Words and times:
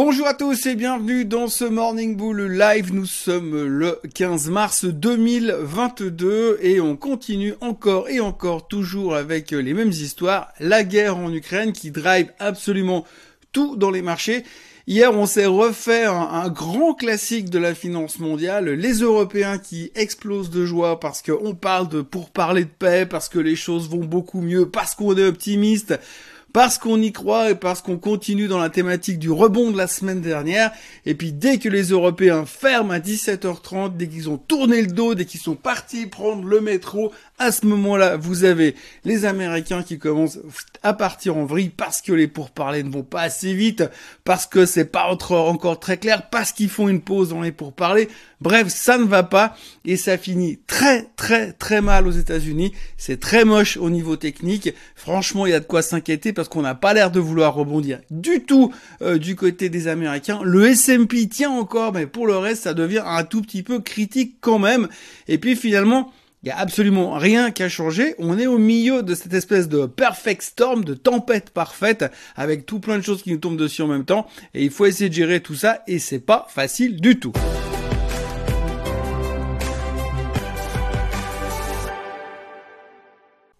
Bonjour 0.00 0.28
à 0.28 0.34
tous 0.34 0.66
et 0.66 0.76
bienvenue 0.76 1.24
dans 1.24 1.48
ce 1.48 1.64
Morning 1.64 2.16
Bull 2.16 2.42
Live. 2.42 2.94
Nous 2.94 3.04
sommes 3.04 3.66
le 3.66 3.98
15 4.14 4.48
mars 4.48 4.84
2022 4.84 6.60
et 6.62 6.80
on 6.80 6.96
continue 6.96 7.54
encore 7.60 8.08
et 8.08 8.20
encore 8.20 8.68
toujours 8.68 9.16
avec 9.16 9.50
les 9.50 9.74
mêmes 9.74 9.88
histoires. 9.88 10.52
La 10.60 10.84
guerre 10.84 11.16
en 11.16 11.32
Ukraine 11.32 11.72
qui 11.72 11.90
drive 11.90 12.30
absolument 12.38 13.04
tout 13.50 13.74
dans 13.74 13.90
les 13.90 14.02
marchés. 14.02 14.44
Hier, 14.86 15.12
on 15.12 15.26
s'est 15.26 15.46
refait 15.46 16.04
un, 16.04 16.48
grand 16.48 16.94
classique 16.94 17.50
de 17.50 17.58
la 17.58 17.74
finance 17.74 18.20
mondiale, 18.20 18.70
les 18.70 19.00
Européens 19.00 19.58
qui 19.58 19.90
explosent 19.96 20.50
de 20.50 20.64
joie 20.64 21.00
parce 21.00 21.22
qu'on 21.22 21.56
parle 21.56 21.88
de 21.88 22.02
pour 22.02 22.30
parler 22.30 22.62
de 22.62 22.70
paix, 22.70 23.04
parce 23.04 23.28
que 23.28 23.40
les 23.40 23.56
choses 23.56 23.90
vont 23.90 24.04
beaucoup 24.04 24.42
mieux, 24.42 24.70
parce 24.70 24.94
qu'on 24.94 25.16
est 25.16 25.26
optimiste 25.26 25.98
parce 26.52 26.78
qu'on 26.78 27.00
y 27.00 27.12
croit 27.12 27.50
et 27.50 27.54
parce 27.54 27.82
qu'on 27.82 27.98
continue 27.98 28.48
dans 28.48 28.58
la 28.58 28.70
thématique 28.70 29.18
du 29.18 29.30
rebond 29.30 29.70
de 29.70 29.76
la 29.76 29.86
semaine 29.86 30.20
dernière. 30.20 30.72
Et 31.04 31.14
puis 31.14 31.32
dès 31.32 31.58
que 31.58 31.68
les 31.68 31.90
Européens 31.90 32.46
ferment 32.46 32.92
à 32.92 32.98
17h30, 32.98 33.96
dès 33.96 34.08
qu'ils 34.08 34.30
ont 34.30 34.38
tourné 34.38 34.80
le 34.80 34.88
dos, 34.88 35.14
dès 35.14 35.24
qu'ils 35.24 35.40
sont 35.40 35.56
partis 35.56 36.06
prendre 36.06 36.44
le 36.44 36.60
métro, 36.60 37.12
à 37.38 37.52
ce 37.52 37.66
moment-là, 37.66 38.16
vous 38.16 38.44
avez 38.44 38.74
les 39.04 39.24
Américains 39.24 39.82
qui 39.82 39.98
commencent 39.98 40.40
à 40.82 40.92
partir 40.92 41.36
en 41.36 41.44
vrille 41.44 41.68
parce 41.68 42.02
que 42.02 42.12
les 42.12 42.26
pourparlers 42.26 42.82
ne 42.82 42.90
vont 42.90 43.04
pas 43.04 43.22
assez 43.22 43.54
vite, 43.54 43.84
parce 44.24 44.46
que 44.46 44.66
c'est 44.66 44.86
pas 44.86 45.06
encore 45.08 45.78
très 45.78 45.98
clair, 45.98 46.28
parce 46.30 46.52
qu'ils 46.52 46.68
font 46.68 46.88
une 46.88 47.00
pause 47.00 47.30
dans 47.30 47.42
les 47.42 47.52
pourparlers. 47.52 48.08
Bref, 48.40 48.68
ça 48.68 48.98
ne 48.98 49.04
va 49.04 49.22
pas 49.22 49.56
et 49.84 49.96
ça 49.96 50.18
finit 50.18 50.58
très 50.66 51.08
très 51.16 51.52
très 51.52 51.80
mal 51.80 52.06
aux 52.06 52.12
États-Unis. 52.12 52.72
C'est 52.96 53.20
très 53.20 53.44
moche 53.44 53.76
au 53.76 53.90
niveau 53.90 54.16
technique. 54.16 54.74
Franchement, 54.94 55.46
il 55.46 55.50
y 55.50 55.54
a 55.54 55.60
de 55.60 55.64
quoi 55.64 55.82
s'inquiéter 55.82 56.32
parce 56.32 56.48
qu'on 56.48 56.62
n'a 56.62 56.74
pas 56.74 56.94
l'air 56.94 57.10
de 57.10 57.20
vouloir 57.20 57.54
rebondir 57.54 58.00
du 58.10 58.42
tout 58.42 58.72
euh, 59.02 59.18
du 59.18 59.36
côté 59.36 59.68
des 59.68 59.88
Américains. 59.88 60.40
Le 60.42 60.66
S&P 60.66 61.28
tient 61.28 61.50
encore, 61.50 61.92
mais 61.92 62.06
pour 62.06 62.26
le 62.26 62.36
reste, 62.36 62.64
ça 62.64 62.74
devient 62.74 63.02
un 63.04 63.24
tout 63.24 63.42
petit 63.42 63.62
peu 63.62 63.80
critique 63.80 64.36
quand 64.40 64.58
même. 64.58 64.88
Et 65.26 65.38
puis 65.38 65.56
finalement, 65.56 66.12
il 66.42 66.46
n'y 66.46 66.52
a 66.52 66.58
absolument 66.58 67.18
rien 67.18 67.50
qui 67.50 67.62
a 67.64 67.68
changé. 67.68 68.14
On 68.18 68.38
est 68.38 68.46
au 68.46 68.58
milieu 68.58 69.02
de 69.02 69.14
cette 69.14 69.34
espèce 69.34 69.68
de 69.68 69.86
perfect 69.86 70.42
storm, 70.42 70.84
de 70.84 70.94
tempête 70.94 71.50
parfaite, 71.50 72.04
avec 72.36 72.64
tout 72.64 72.78
plein 72.78 72.96
de 72.96 73.02
choses 73.02 73.22
qui 73.22 73.32
nous 73.32 73.38
tombent 73.38 73.56
dessus 73.56 73.82
en 73.82 73.88
même 73.88 74.04
temps. 74.04 74.26
Et 74.54 74.64
il 74.64 74.70
faut 74.70 74.86
essayer 74.86 75.08
de 75.08 75.14
gérer 75.14 75.40
tout 75.40 75.56
ça, 75.56 75.82
et 75.88 75.98
c'est 75.98 76.20
pas 76.20 76.46
facile 76.48 77.00
du 77.00 77.18
tout. 77.18 77.32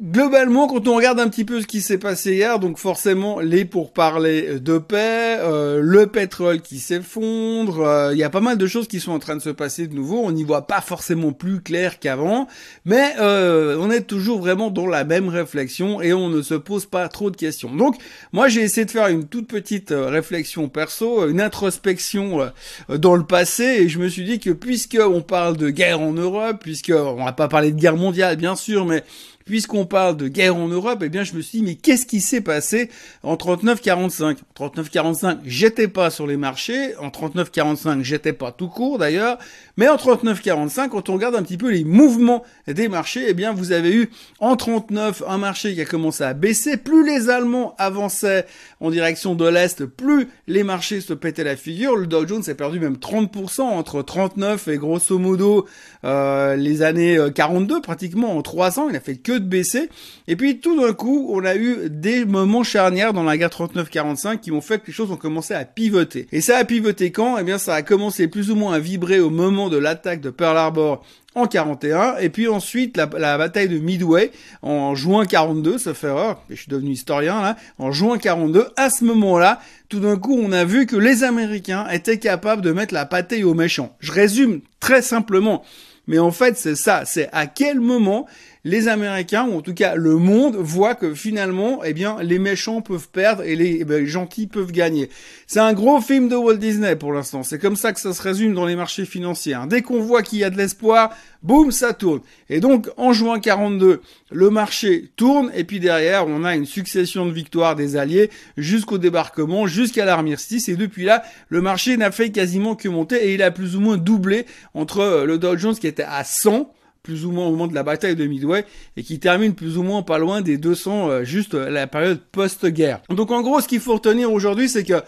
Globalement, 0.01 0.69
quand 0.69 0.87
on 0.87 0.95
regarde 0.95 1.19
un 1.19 1.29
petit 1.29 1.45
peu 1.45 1.61
ce 1.61 1.67
qui 1.67 1.81
s'est 1.81 1.99
passé 1.99 2.35
hier, 2.35 2.61
donc 2.61 2.79
forcément 2.79 3.41
les 3.41 3.65
pourparlers 3.65 4.61
de 4.61 4.79
paix, 4.79 5.39
euh, 5.41 5.81
le 5.83 6.07
pétrole 6.07 6.61
qui 6.61 6.79
s'effondre, 6.79 7.81
euh, 7.81 8.13
il 8.13 8.19
y 8.19 8.23
a 8.23 8.31
pas 8.31 8.41
mal 8.41 8.57
de 8.59 8.67
choses 8.69 8.87
qui 8.87 9.01
sont 9.01 9.11
en 9.11 9.19
train 9.19 9.35
de 9.35 9.43
se 9.43 9.51
passer 9.51 9.89
de 9.89 9.97
nouveau. 9.97 10.21
On 10.23 10.31
n'y 10.31 10.45
voit 10.45 10.69
pas 10.69 10.81
forcément 10.81 11.33
plus 11.33 11.61
clair 11.63 11.99
qu'avant, 11.99 12.47
mais 12.85 13.15
euh, 13.19 13.77
on 13.81 13.91
est 13.91 14.03
toujours 14.03 14.39
vraiment 14.39 14.71
dans 14.71 14.87
la 14.87 15.03
même 15.03 15.29
réflexion 15.29 16.01
et 16.01 16.13
on 16.13 16.29
ne 16.29 16.43
se 16.43 16.55
pose 16.55 16.87
pas 16.87 17.09
trop 17.09 17.33
de 17.33 17.37
questions. 17.37 17.75
Donc 17.75 17.97
moi 18.31 18.47
j'ai 18.47 18.61
essayé 18.61 18.85
de 18.85 18.93
faire 18.93 19.09
une 19.09 19.27
toute 19.27 19.49
petite 19.49 19.93
réflexion 19.93 20.69
perso, 20.69 21.29
une 21.29 21.41
introspection 21.41 22.53
dans 22.89 23.17
le 23.17 23.25
passé 23.25 23.65
et 23.65 23.89
je 23.89 23.99
me 23.99 24.09
suis 24.09 24.23
dit 24.23 24.39
que 24.39 24.51
puisque 24.51 24.97
on 25.01 25.23
parle 25.23 25.57
de 25.57 25.71
guerre 25.71 26.01
en 26.01 26.13
Europe, 26.13 26.59
puisque 26.61 26.93
on 26.95 27.25
va 27.25 27.33
pas 27.33 27.49
parler 27.49 27.73
de 27.73 27.81
guerre 27.81 27.97
mondiale 27.97 28.37
bien 28.37 28.55
sûr, 28.55 28.85
mais 28.85 29.03
puisqu'on 29.49 29.87
parle 29.87 30.17
de 30.19 30.29
guerre 30.29 30.55
en 30.57 30.69
Europe, 30.69 31.01
eh 31.03 31.09
bien, 31.09 31.25
je 31.25 31.33
me 31.33 31.41
suis 31.41 31.61
dit, 31.61 31.65
mais 31.65 31.75
qu'est-ce 31.75 32.05
qui 32.05 32.21
s'est 32.21 32.43
passé 32.43 32.91
en 33.23 33.35
39-45 33.35 34.37
En 34.59 34.69
39-45, 34.69 35.39
j'étais 35.47 35.89
pas 35.89 36.11
sur 36.11 36.27
les 36.27 36.37
marchés. 36.37 36.95
En 36.99 37.09
39-45, 37.09 38.03
j'étais 38.03 38.35
pas 38.35 38.53
tout 38.53 38.69
court 38.69 38.99
d'ailleurs. 38.99 39.39
Mais 39.79 39.89
en 39.89 39.97
39-45, 39.97 40.91
quand 40.91 41.09
on 41.09 41.15
regarde 41.15 41.35
un 41.35 41.43
petit 41.43 41.57
peu 41.57 41.71
les 41.71 41.83
mouvements 41.83 42.45
des 42.67 42.89
marchés, 42.89 43.25
eh 43.27 43.35
bien, 43.35 43.55
vous 43.55 43.73
avez 43.73 43.91
eu 43.91 44.11
en 44.39 44.55
39 44.55 45.23
un 45.27 45.39
marché 45.39 45.75
qui 45.75 45.81
a 45.81 45.87
commencé 45.87 46.23
à 46.25 46.35
baisser. 46.35 46.77
Plus 46.77 47.07
les 47.07 47.31
Allemands 47.31 47.75
avançaient 47.79 48.45
en 48.81 48.91
direction 48.91 49.35
de 49.35 49.49
l'Est, 49.49 49.87
plus 49.87 50.29
les 50.47 50.63
marchés 50.63 51.01
se 51.01 51.15
pétaient 51.15 51.45
la 51.45 51.57
figure. 51.57 51.97
Le 51.97 52.07
Dow 52.07 52.27
Jones 52.29 52.43
a 52.47 52.55
perdu 52.55 52.81
même 52.81 52.97
30% 52.97 53.63
entre 53.63 54.03
39 54.03 54.69
et 54.69 54.77
grosso 54.77 55.19
modo 55.19 55.67
euh, 56.05 56.55
les 56.55 56.83
années 56.83 57.19
42 57.35 57.77
euh, 57.77 57.81
pratiquement 57.81 58.37
en 58.37 58.43
3 58.43 58.79
ans. 58.79 58.89
Il 58.91 58.97
a 58.97 59.01
fait 59.01 59.17
que 59.17 59.38
de 59.39 59.47
baisser. 59.47 59.89
Et 60.27 60.37
puis 60.37 60.59
tout 60.59 60.81
d'un 60.81 60.93
coup, 60.93 61.29
on 61.31 61.45
a 61.45 61.57
eu 61.57 61.89
des 61.91 62.25
moments 62.25 62.63
charnières 62.63 63.13
dans 63.13 63.23
la 63.23 63.37
guerre 63.37 63.49
39-45 63.49 64.41
qui 64.41 64.53
ont 64.53 64.61
fait 64.61 64.79
que 64.79 64.87
les 64.89 64.93
choses 64.93 65.11
ont 65.11 65.17
commencé 65.17 65.55
à 65.55 65.65
pivoter. 65.65 66.27
Et 66.33 66.41
ça 66.41 66.57
a 66.59 66.65
pivoté 66.65 67.11
quand? 67.11 67.39
Eh 67.39 67.45
bien, 67.45 67.59
ça 67.59 67.75
a 67.75 67.83
commencé 67.83 68.29
plus 68.29 68.51
ou 68.51 68.57
moins 68.57 68.75
à 68.75 68.79
vibrer 68.79 69.21
au 69.21 69.31
moment 69.31 69.69
de 69.69 69.79
l'attaque 69.79 70.21
de 70.21 70.31
Pearl 70.31 70.57
Harbor 70.57 71.05
en 71.35 71.47
41 71.47 72.17
et 72.17 72.31
puis 72.31 72.49
ensuite 72.49 72.97
la, 72.97 73.07
bataille 73.07 73.69
de 73.69 73.79
Midway 73.79 74.33
en 74.63 74.97
juin 74.97 75.25
42 75.25 75.79
ça 75.79 75.95
fait 75.95 76.09
erreur 76.09 76.43
je 76.51 76.57
suis 76.57 76.69
devenu 76.69 76.91
historien 76.91 77.41
là 77.41 77.57
en 77.79 77.93
juin 77.93 78.19
42 78.19 78.67
à 78.77 78.91
ce 78.91 79.05
moment-là 79.05 79.61
tout 79.89 80.01
d'un 80.01 80.19
coup 80.19 80.39
on 80.39 80.53
a 80.53 80.65
vu 80.65 80.87
que 80.87 80.97
les 80.97 81.25
américains 81.25 81.87
étaient 81.91 82.19
capables 82.19 82.61
de 82.61 82.73
mettre 82.73 82.93
la 82.93 83.07
pâtée 83.07 83.43
aux 83.45 83.55
méchants. 83.55 83.97
Je 84.01 84.13
résume 84.13 84.61
très 84.81 85.03
simplement. 85.03 85.65
Mais 86.07 86.19
en 86.19 86.31
fait 86.31 86.57
c'est 86.57 86.75
ça. 86.75 87.05
C'est 87.05 87.29
à 87.33 87.47
quel 87.47 87.81
moment 87.81 88.27
les 88.69 88.87
Américains, 88.87 89.47
ou 89.49 89.57
en 89.57 89.63
tout 89.63 89.73
cas 89.73 89.95
le 89.95 90.17
monde, 90.17 90.57
voit 90.57 90.95
que 90.95 91.15
finalement, 91.15 91.83
eh 91.85 91.95
bien, 91.95 92.19
les 92.23 92.39
méchants 92.39 92.83
peuvent 92.83 93.09
perdre 93.09 93.43
et 93.43 93.57
les, 93.57 93.79
eh 93.81 93.85
ben, 93.85 94.05
gentils 94.05 94.47
peuvent 94.47 94.73
gagner. 94.73 95.09
C'est 95.47 95.61
un 95.61 95.73
gros 95.73 96.01
film 96.03 96.29
de 96.29 96.37
Walt 96.37 96.57
Disney 96.57 96.95
pour 96.95 97.13
l'instant. 97.13 97.43
C'est 97.43 97.59
comme 97.59 97.77
ça 97.77 97.93
que 97.95 98.01
ça 98.01 98.13
se 98.13 98.21
résume 98.21 98.53
dans 98.53 98.67
les 98.67 98.77
marchés 98.77 99.07
financiers. 99.07 99.55
Hein. 99.55 99.67
Dès 99.67 99.81
qu'on 99.81 100.01
voit 100.01 100.23
qu'il 100.23 100.39
y 100.41 100.45
a 100.45 100.51
de 100.51 100.59
l'espoir, 100.59 101.11
boum, 101.43 101.73
ça 101.73 101.95
tourne. 101.95 102.21
Et 102.51 102.61
donc, 102.61 102.91
en 102.99 103.15
juin 103.15 103.41
42, 103.41 104.03
le 104.31 104.51
marché 104.51 105.11
tourne, 105.17 105.51
et 105.55 105.65
puis 105.65 105.81
derrière, 105.81 106.27
on 106.27 106.45
a 106.45 106.55
une 106.55 106.67
succession 106.67 107.25
de 107.25 107.33
victoires 107.33 107.75
des 107.75 107.97
Alliés 107.97 108.31
jusqu'au 108.59 108.99
débarquement, 108.99 109.67
jusqu'à 109.67 110.05
l'armistice, 110.05 110.69
et 110.69 110.77
depuis 110.77 111.05
là, 111.05 111.23
le 111.49 111.63
marché 111.63 111.97
n'a 111.97 112.11
fait 112.11 112.31
quasiment 112.31 112.75
que 112.75 112.89
monter, 112.89 113.29
et 113.29 113.35
il 113.35 113.43
a 113.43 113.51
plus 113.51 113.77
ou 113.77 113.81
moins 113.81 113.97
doublé 113.97 114.45
entre 114.75 115.01
euh, 115.01 115.25
le 115.25 115.39
Dow 115.39 115.57
Jones 115.57 115.75
qui 115.75 115.87
était 115.87 116.03
à 116.03 116.23
100, 116.23 116.71
plus 117.03 117.25
ou 117.25 117.33
moins 117.33 117.47
au 117.47 117.51
moment 117.51 117.67
de 117.67 117.75
la 117.75 117.83
bataille 117.83 118.17
de 118.17 118.27
Midway 118.27 118.65
et 118.97 119.03
qui 119.03 119.19
termine 119.19 119.55
plus 119.55 119.79
ou 119.79 119.83
moins 119.83 120.03
pas 120.03 120.19
loin 120.19 120.41
des 120.41 120.59
200 120.59 121.11
euh, 121.11 121.25
juste 121.25 121.55
euh, 121.55 121.71
la 121.71 121.87
période 121.87 122.21
post-guerre. 122.33 123.01
Donc 123.11 123.31
en 123.31 123.43
gros, 123.43 123.61
ce 123.61 123.69
qu'il 123.69 123.81
faut 123.81 123.95
retenir 123.95 124.33
aujourd'hui, 124.33 124.69
c'est 124.69 124.85
que 124.85 125.03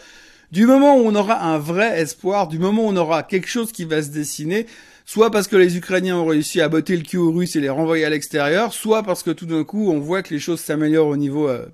du 0.50 0.66
moment 0.66 0.96
où 0.96 1.00
on 1.06 1.14
aura 1.14 1.44
un 1.44 1.58
vrai 1.58 2.00
espoir, 2.00 2.48
du 2.48 2.58
moment 2.58 2.84
où 2.84 2.88
on 2.88 2.96
aura 2.96 3.22
quelque 3.22 3.48
chose 3.48 3.72
qui 3.72 3.84
va 3.84 4.02
se 4.02 4.10
dessiner, 4.10 4.66
soit 5.06 5.30
parce 5.30 5.46
que 5.48 5.56
les 5.56 5.76
Ukrainiens 5.76 6.16
ont 6.16 6.26
réussi 6.26 6.60
à 6.60 6.68
botter 6.68 6.96
le 6.96 7.02
cul 7.02 7.18
aux 7.18 7.32
Russes 7.32 7.56
et 7.56 7.60
les 7.60 7.68
renvoyer 7.68 8.04
à 8.04 8.10
l'extérieur, 8.10 8.72
soit 8.72 9.02
parce 9.02 9.22
que 9.22 9.30
tout 9.30 9.46
d'un 9.46 9.64
coup 9.64 9.90
on 9.90 10.00
voit 10.00 10.22
que 10.22 10.34
les 10.34 10.40
choses 10.40 10.60
s'améliorent 10.60 11.08
au 11.08 11.16
niveau 11.16 11.48
euh, 11.48 11.66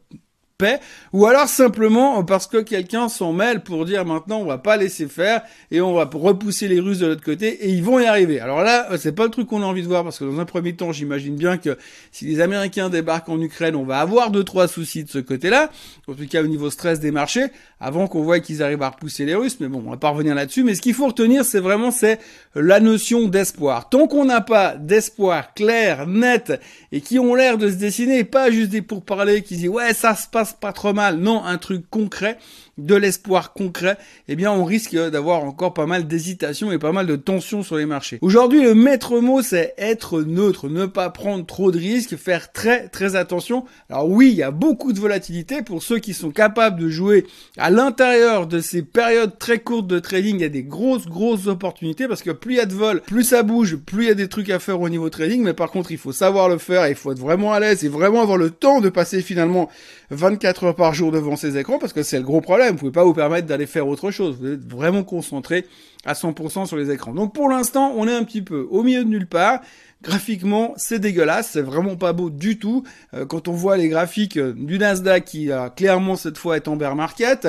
paix, 0.59 0.81
ou 1.13 1.27
alors 1.27 1.49
simplement 1.49 2.25
parce 2.25 2.47
que 2.47 2.59
quelqu'un 2.59 3.09
s'en 3.09 3.33
mêle 3.33 3.63
pour 3.63 3.85
dire 3.85 4.05
maintenant 4.05 4.39
on 4.39 4.45
va 4.45 4.59
pas 4.59 4.77
laisser 4.77 5.07
faire 5.07 5.43
et 5.71 5.81
on 5.81 5.93
va 5.95 6.09
repousser 6.13 6.69
les 6.69 6.81
Russes 6.81 6.99
de 7.01 7.07
l'autre 7.07 7.25
côté 7.25 7.49
et 7.67 7.71
ils 7.71 7.83
vont 7.83 7.99
y 7.99 8.07
arriver. 8.07 8.41
Alors 8.41 8.63
là, 8.63 8.89
c'est 8.97 9.15
pas 9.15 9.25
le 9.25 9.31
truc 9.31 9.49
qu'on 9.49 9.63
a 9.63 9.67
envie 9.67 9.83
de 9.83 9.89
voir 9.89 10.03
parce 10.03 10.19
que 10.19 10.25
dans 10.25 10.41
un 10.41 10.45
premier 10.45 10.75
temps, 10.75 10.93
j'imagine 10.93 11.37
bien 11.37 11.59
que 11.59 11.77
si 12.11 12.25
les 12.25 12.41
Américains 12.41 12.89
débarquent 12.89 13.29
en 13.29 13.41
Ukraine, 13.41 13.77
on 13.77 13.85
va 13.85 14.01
avoir 14.01 14.31
deux 14.31 14.45
trois 14.45 14.69
soucis 14.69 15.05
de 15.05 15.11
ce 15.11 15.19
côté-là, 15.19 15.71
en 16.09 16.15
tout 16.15 16.27
cas 16.27 16.43
au 16.43 16.47
niveau 16.47 16.71
stress 16.71 17.01
des 17.01 17.11
marchés, 17.11 17.47
avant 17.81 18.07
qu'on 18.07 18.23
voit 18.23 18.41
qu'ils 18.41 18.63
arrivent 18.63 18.83
à 18.83 18.91
repousser 18.91 19.25
les 19.25 19.35
Russes. 19.35 19.59
Mais 19.61 19.69
bon, 19.69 19.83
on 19.87 19.91
va 19.91 19.97
pas 19.97 20.11
revenir 20.11 20.35
là-dessus. 20.35 20.65
Mais 20.65 20.75
ce 20.75 20.81
qu'il 20.81 20.95
faut 20.95 21.07
retenir, 21.07 21.45
c'est 21.45 21.61
vraiment 21.61 21.91
c'est 21.91 22.19
la 22.55 22.81
notion 22.81 23.29
d'espoir. 23.29 23.89
Tant 23.89 24.07
qu'on 24.07 24.25
n'a 24.25 24.41
pas 24.41 24.77
d'espoir 24.77 25.55
clair, 25.55 26.07
net 26.07 26.61
et 26.93 27.01
qui 27.01 27.19
ont 27.19 27.35
l'air 27.35 27.59
de 27.59 27.71
se 27.71 27.77
dessiner, 27.77 28.25
pas 28.25 28.51
juste 28.51 28.71
des 28.71 28.83
pourparlers 28.83 29.43
qui 29.43 29.57
disent 29.57 29.69
ouais 29.69 29.93
ça 29.93 30.15
se 30.15 30.27
passe 30.29 30.55
pas 30.55 30.73
trop 30.73 30.93
mal. 30.93 31.19
Non, 31.19 31.45
un 31.45 31.59
truc 31.59 31.89
concret 31.91 32.39
de 32.79 32.95
l'espoir 32.95 33.53
concret, 33.55 33.97
eh 34.29 34.37
bien 34.37 34.53
on 34.53 34.65
risque 34.65 34.95
d'avoir 34.95 35.45
encore 35.45 35.73
pas 35.73 35.87
mal 35.87 36.07
d'hésitation 36.07 36.73
et 36.73 36.79
pas 36.79 36.93
mal 36.93 37.07
de 37.07 37.17
tensions 37.17 37.63
sur 37.63 37.77
les 37.77 37.87
marchés. 37.87 38.19
Aujourd'hui, 38.21 38.63
le 38.63 38.75
maître 38.75 39.19
mot, 39.21 39.41
c'est 39.41 39.73
être 39.79 40.21
neutre, 40.21 40.69
ne 40.69 40.85
pas 40.85 41.09
prendre 41.09 41.47
trop 41.47 41.71
de 41.71 41.79
risques, 41.79 42.17
faire 42.17 42.53
très 42.53 42.89
très 42.89 43.17
attention. 43.17 43.65
Alors 43.89 44.09
oui, 44.09 44.29
il 44.31 44.37
y 44.37 44.43
a 44.43 44.51
beaucoup 44.51 44.93
de 44.93 45.01
volatilité 45.01 45.63
pour 45.63 45.83
ceux 45.83 45.99
qui 45.99 46.13
sont 46.13 46.31
capables 46.31 46.79
de 46.79 46.89
jouer 46.91 47.27
l'intérieur 47.71 48.47
de 48.47 48.61
ces 48.61 48.83
périodes 48.83 49.39
très 49.39 49.61
courtes 49.61 49.87
de 49.87 49.99
trading. 49.99 50.37
Il 50.37 50.43
y 50.43 50.45
a 50.45 50.49
des 50.49 50.63
grosses 50.63 51.07
grosses 51.07 51.47
opportunités 51.47 52.09
parce 52.09 52.23
que 52.23 52.31
plus 52.31 52.55
il 52.55 52.57
y 52.59 52.61
a 52.61 52.67
de 52.67 52.75
vol, 52.75 53.01
plus 53.01 53.25
ça 53.25 53.43
bouge, 53.43 53.77
plus 53.77 54.05
il 54.05 54.09
y 54.09 54.11
a 54.11 54.15
des 54.15 54.29
trucs 54.29 54.51
à 54.51 54.59
faire 54.59 54.81
au 54.81 54.89
niveau 54.89 55.09
trading. 55.09 55.43
Mais 55.43 55.55
par 55.55 55.71
contre, 55.71 55.93
il 55.93 55.99
faut 55.99 56.13
savoir 56.13 56.49
le 56.49 56.59
faire, 56.59 56.87
il 56.89 56.95
faut 56.95 57.13
être 57.13 57.19
vraiment 57.19 57.53
à 57.53 57.61
l'aise 57.61 57.85
et 57.85 57.89
vraiment 57.89 58.23
avoir 58.23 58.39
le 58.39 58.51
temps 58.51 58.81
de 58.81 58.89
passer 58.89 59.23
finalement 59.23 59.71
24 60.11 60.65
heures 60.65 60.77
par 60.77 60.95
jour 60.95 61.11
devant 61.11 61.37
ces 61.37 61.57
écrans 61.57 61.79
parce 61.79 61.93
que 61.93 62.03
c'est 62.03 62.19
le 62.19 62.23
gros 62.23 62.41
problème 62.41 62.77
vous 62.77 62.81
pouvez 62.81 62.93
pas 62.93 63.05
vous 63.05 63.15
permettre 63.15 63.47
d'aller 63.47 63.67
faire 63.67 63.89
autre 63.89 64.11
chose. 64.11 64.37
Vous 64.41 64.53
êtes 64.53 64.71
vraiment 64.71 65.03
concentré 65.03 65.65
à 66.07 66.15
100% 66.15 66.67
sur 66.67 66.77
les 66.77 66.91
écrans. 66.91 67.13
Donc 67.13 67.35
pour 67.35 67.49
l'instant, 67.49 67.93
on 67.97 68.09
est 68.09 68.15
un 68.15 68.25
petit 68.25 68.43
peu 68.43 68.67
au 68.71 68.83
milieu 68.83 69.05
de 69.05 69.09
nulle 69.09 69.27
part. 69.27 69.61
graphiquement, 70.03 70.75
c'est 70.77 70.99
dégueulasse, 71.01 71.51
c'est 71.53 71.63
vraiment 71.63 71.97
pas 71.97 72.13
beau 72.13 72.31
du 72.31 72.59
tout. 72.59 72.85
Euh, 73.13 73.27
quand 73.27 73.49
on 73.49 73.53
voit 73.53 73.77
les 73.77 73.89
graphiques 73.89 74.39
du 74.39 74.79
Nasdaq 74.79 75.25
qui 75.25 75.51
a 75.51 75.69
clairement 75.69 76.17
cette 76.17 76.39
fois 76.39 76.57
est 76.57 76.69
en 76.69 76.77
bear 76.77 76.95
market, 76.95 77.49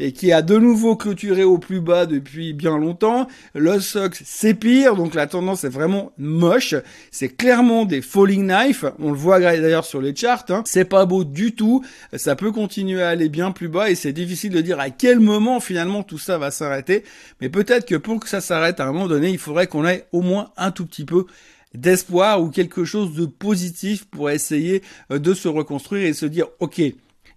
et 0.00 0.12
qui 0.12 0.32
a 0.32 0.40
de 0.40 0.56
nouveau 0.56 0.96
clôturé 0.96 1.44
au 1.44 1.58
plus 1.58 1.80
bas 1.80 2.06
depuis 2.06 2.54
bien 2.54 2.78
longtemps. 2.78 3.28
Le 3.54 3.78
SOX, 3.78 4.22
c'est 4.24 4.54
pire, 4.54 4.96
donc 4.96 5.14
la 5.14 5.26
tendance 5.26 5.64
est 5.64 5.68
vraiment 5.68 6.12
moche. 6.18 6.74
C'est 7.10 7.28
clairement 7.28 7.84
des 7.84 8.00
falling 8.00 8.46
knives. 8.46 8.92
On 8.98 9.10
le 9.10 9.16
voit 9.16 9.38
d'ailleurs 9.38 9.84
sur 9.84 10.00
les 10.00 10.16
charts. 10.16 10.46
Hein. 10.48 10.62
C'est 10.64 10.86
pas 10.86 11.04
beau 11.04 11.22
du 11.22 11.54
tout. 11.54 11.84
Ça 12.14 12.34
peut 12.34 12.50
continuer 12.50 13.02
à 13.02 13.10
aller 13.10 13.28
bien 13.28 13.52
plus 13.52 13.68
bas 13.68 13.90
et 13.90 13.94
c'est 13.94 14.14
difficile 14.14 14.52
de 14.52 14.62
dire 14.62 14.80
à 14.80 14.88
quel 14.88 15.20
moment 15.20 15.60
finalement 15.60 16.02
tout 16.02 16.18
ça 16.18 16.38
va 16.38 16.50
s'arrêter. 16.50 17.04
Mais 17.42 17.50
peut-être 17.50 17.86
que 17.86 17.96
pour 17.96 18.20
que 18.20 18.28
ça 18.28 18.40
s'arrête 18.40 18.80
à 18.80 18.84
un 18.84 18.92
moment 18.92 19.06
donné, 19.06 19.28
il 19.28 19.38
faudrait 19.38 19.66
qu'on 19.66 19.86
ait 19.86 20.06
au 20.12 20.22
moins 20.22 20.50
un 20.56 20.70
tout 20.70 20.86
petit 20.86 21.04
peu 21.04 21.26
d'espoir 21.74 22.42
ou 22.42 22.48
quelque 22.48 22.84
chose 22.84 23.14
de 23.14 23.26
positif 23.26 24.06
pour 24.06 24.30
essayer 24.30 24.82
euh, 25.12 25.18
de 25.18 25.34
se 25.34 25.46
reconstruire 25.46 26.06
et 26.06 26.12
se 26.14 26.26
dire 26.26 26.46
ok 26.58 26.80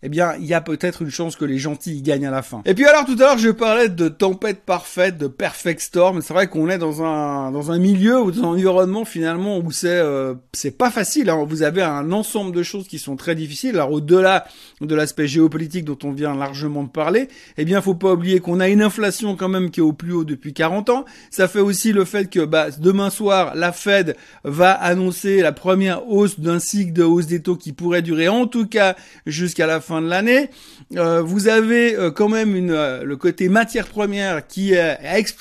eh 0.04 0.10
bien, 0.10 0.34
il 0.38 0.46
y 0.46 0.54
a 0.54 0.60
peut-être 0.60 1.02
une 1.02 1.10
chance 1.10 1.38
que 1.38 1.46
les 1.46 1.58
gentils 1.58 2.02
gagnent 2.02 2.28
à 2.28 2.32
la 2.32 2.42
fin. 2.42 2.62
Et 2.66 2.74
puis 2.74 2.86
alors, 2.86 3.06
tout 3.06 3.14
à 3.14 3.24
l'heure, 3.24 3.38
je 3.38 3.50
parlais 3.50 3.88
de 3.88 4.10
tempête 4.10 4.64
parfaite, 4.66 5.18
de 5.18 5.28
perfect 5.28 5.80
storm. 5.80 6.22
C'est 6.22 6.34
vrai 6.34 6.48
qu'on 6.48 6.70
est 6.70 6.78
dans 6.78 7.04
un 7.04 7.52
dans 7.52 7.72
un 7.72 7.80
milieu 7.80 8.22
ou 8.22 8.32
dans 8.32 8.44
un 8.44 8.48
environnement 8.48 9.06
finalement 9.06 9.58
où 9.60 9.72
c'est 9.72 9.88
euh, 9.88 10.34
c'est 10.52 10.78
pas 10.78 10.92
facile. 10.92 11.30
Hein. 11.30 11.46
Vous 11.48 11.64
avez 11.64 11.82
un 11.82 12.12
ensemble 12.12 12.54
de 12.54 12.64
choses 12.64 12.88
qui 12.88 13.00
sont 13.00 13.16
très 13.16 13.34
difficiles. 13.34 13.76
Alors 13.76 13.94
au-delà 13.94 14.46
de 14.82 14.94
l'aspect 14.94 15.28
géopolitique 15.28 15.86
dont 15.86 15.98
on 16.04 16.12
vient 16.12 16.36
largement 16.36 16.84
de 16.84 16.90
parler, 16.90 17.30
eh 17.58 17.64
bien, 17.64 17.82
faut 17.82 17.96
pas 17.96 18.12
oublier 18.12 18.42
qu'on 18.42 18.60
a 18.60 18.68
une 18.68 18.82
inflation 18.82 19.38
quand 19.38 19.50
même 19.50 19.72
qui 19.72 19.80
est 19.80 19.84
au 19.84 19.94
plus 19.94 20.12
haut 20.12 20.26
depuis 20.26 20.54
40 20.54 20.90
ans. 20.90 21.06
Ça 21.32 21.48
fait 21.48 21.62
aussi 21.62 21.94
le 21.94 22.04
fait 22.04 22.30
que 22.30 22.44
bah, 22.44 22.68
demain 22.78 23.10
soir, 23.10 23.54
la 23.56 23.72
Fed 23.72 24.18
va 24.44 24.72
annoncer 24.74 25.42
la 25.42 25.54
première 25.54 26.10
hausse 26.10 26.42
d'un 26.42 26.60
cycle 26.60 26.92
de 26.92 27.04
hausse 27.04 27.28
des 27.28 27.42
taux 27.42 27.56
qui 27.56 27.72
pourrait 27.72 28.02
durer 28.02 28.28
en 28.28 28.48
tout 28.48 28.68
cas 28.68 28.96
jusqu'à 29.26 29.66
la 29.66 29.80
fin 29.80 29.93
de 30.02 30.08
l'année. 30.08 30.50
Euh, 30.96 31.22
vous 31.22 31.48
avez 31.48 31.96
euh, 31.96 32.12
quand 32.12 32.30
même 32.30 32.56
une, 32.56 32.72
euh, 32.72 33.04
le 33.04 33.18
côté 33.18 33.50
matière 33.50 33.88
première 33.88 34.46
qui, 34.46 34.74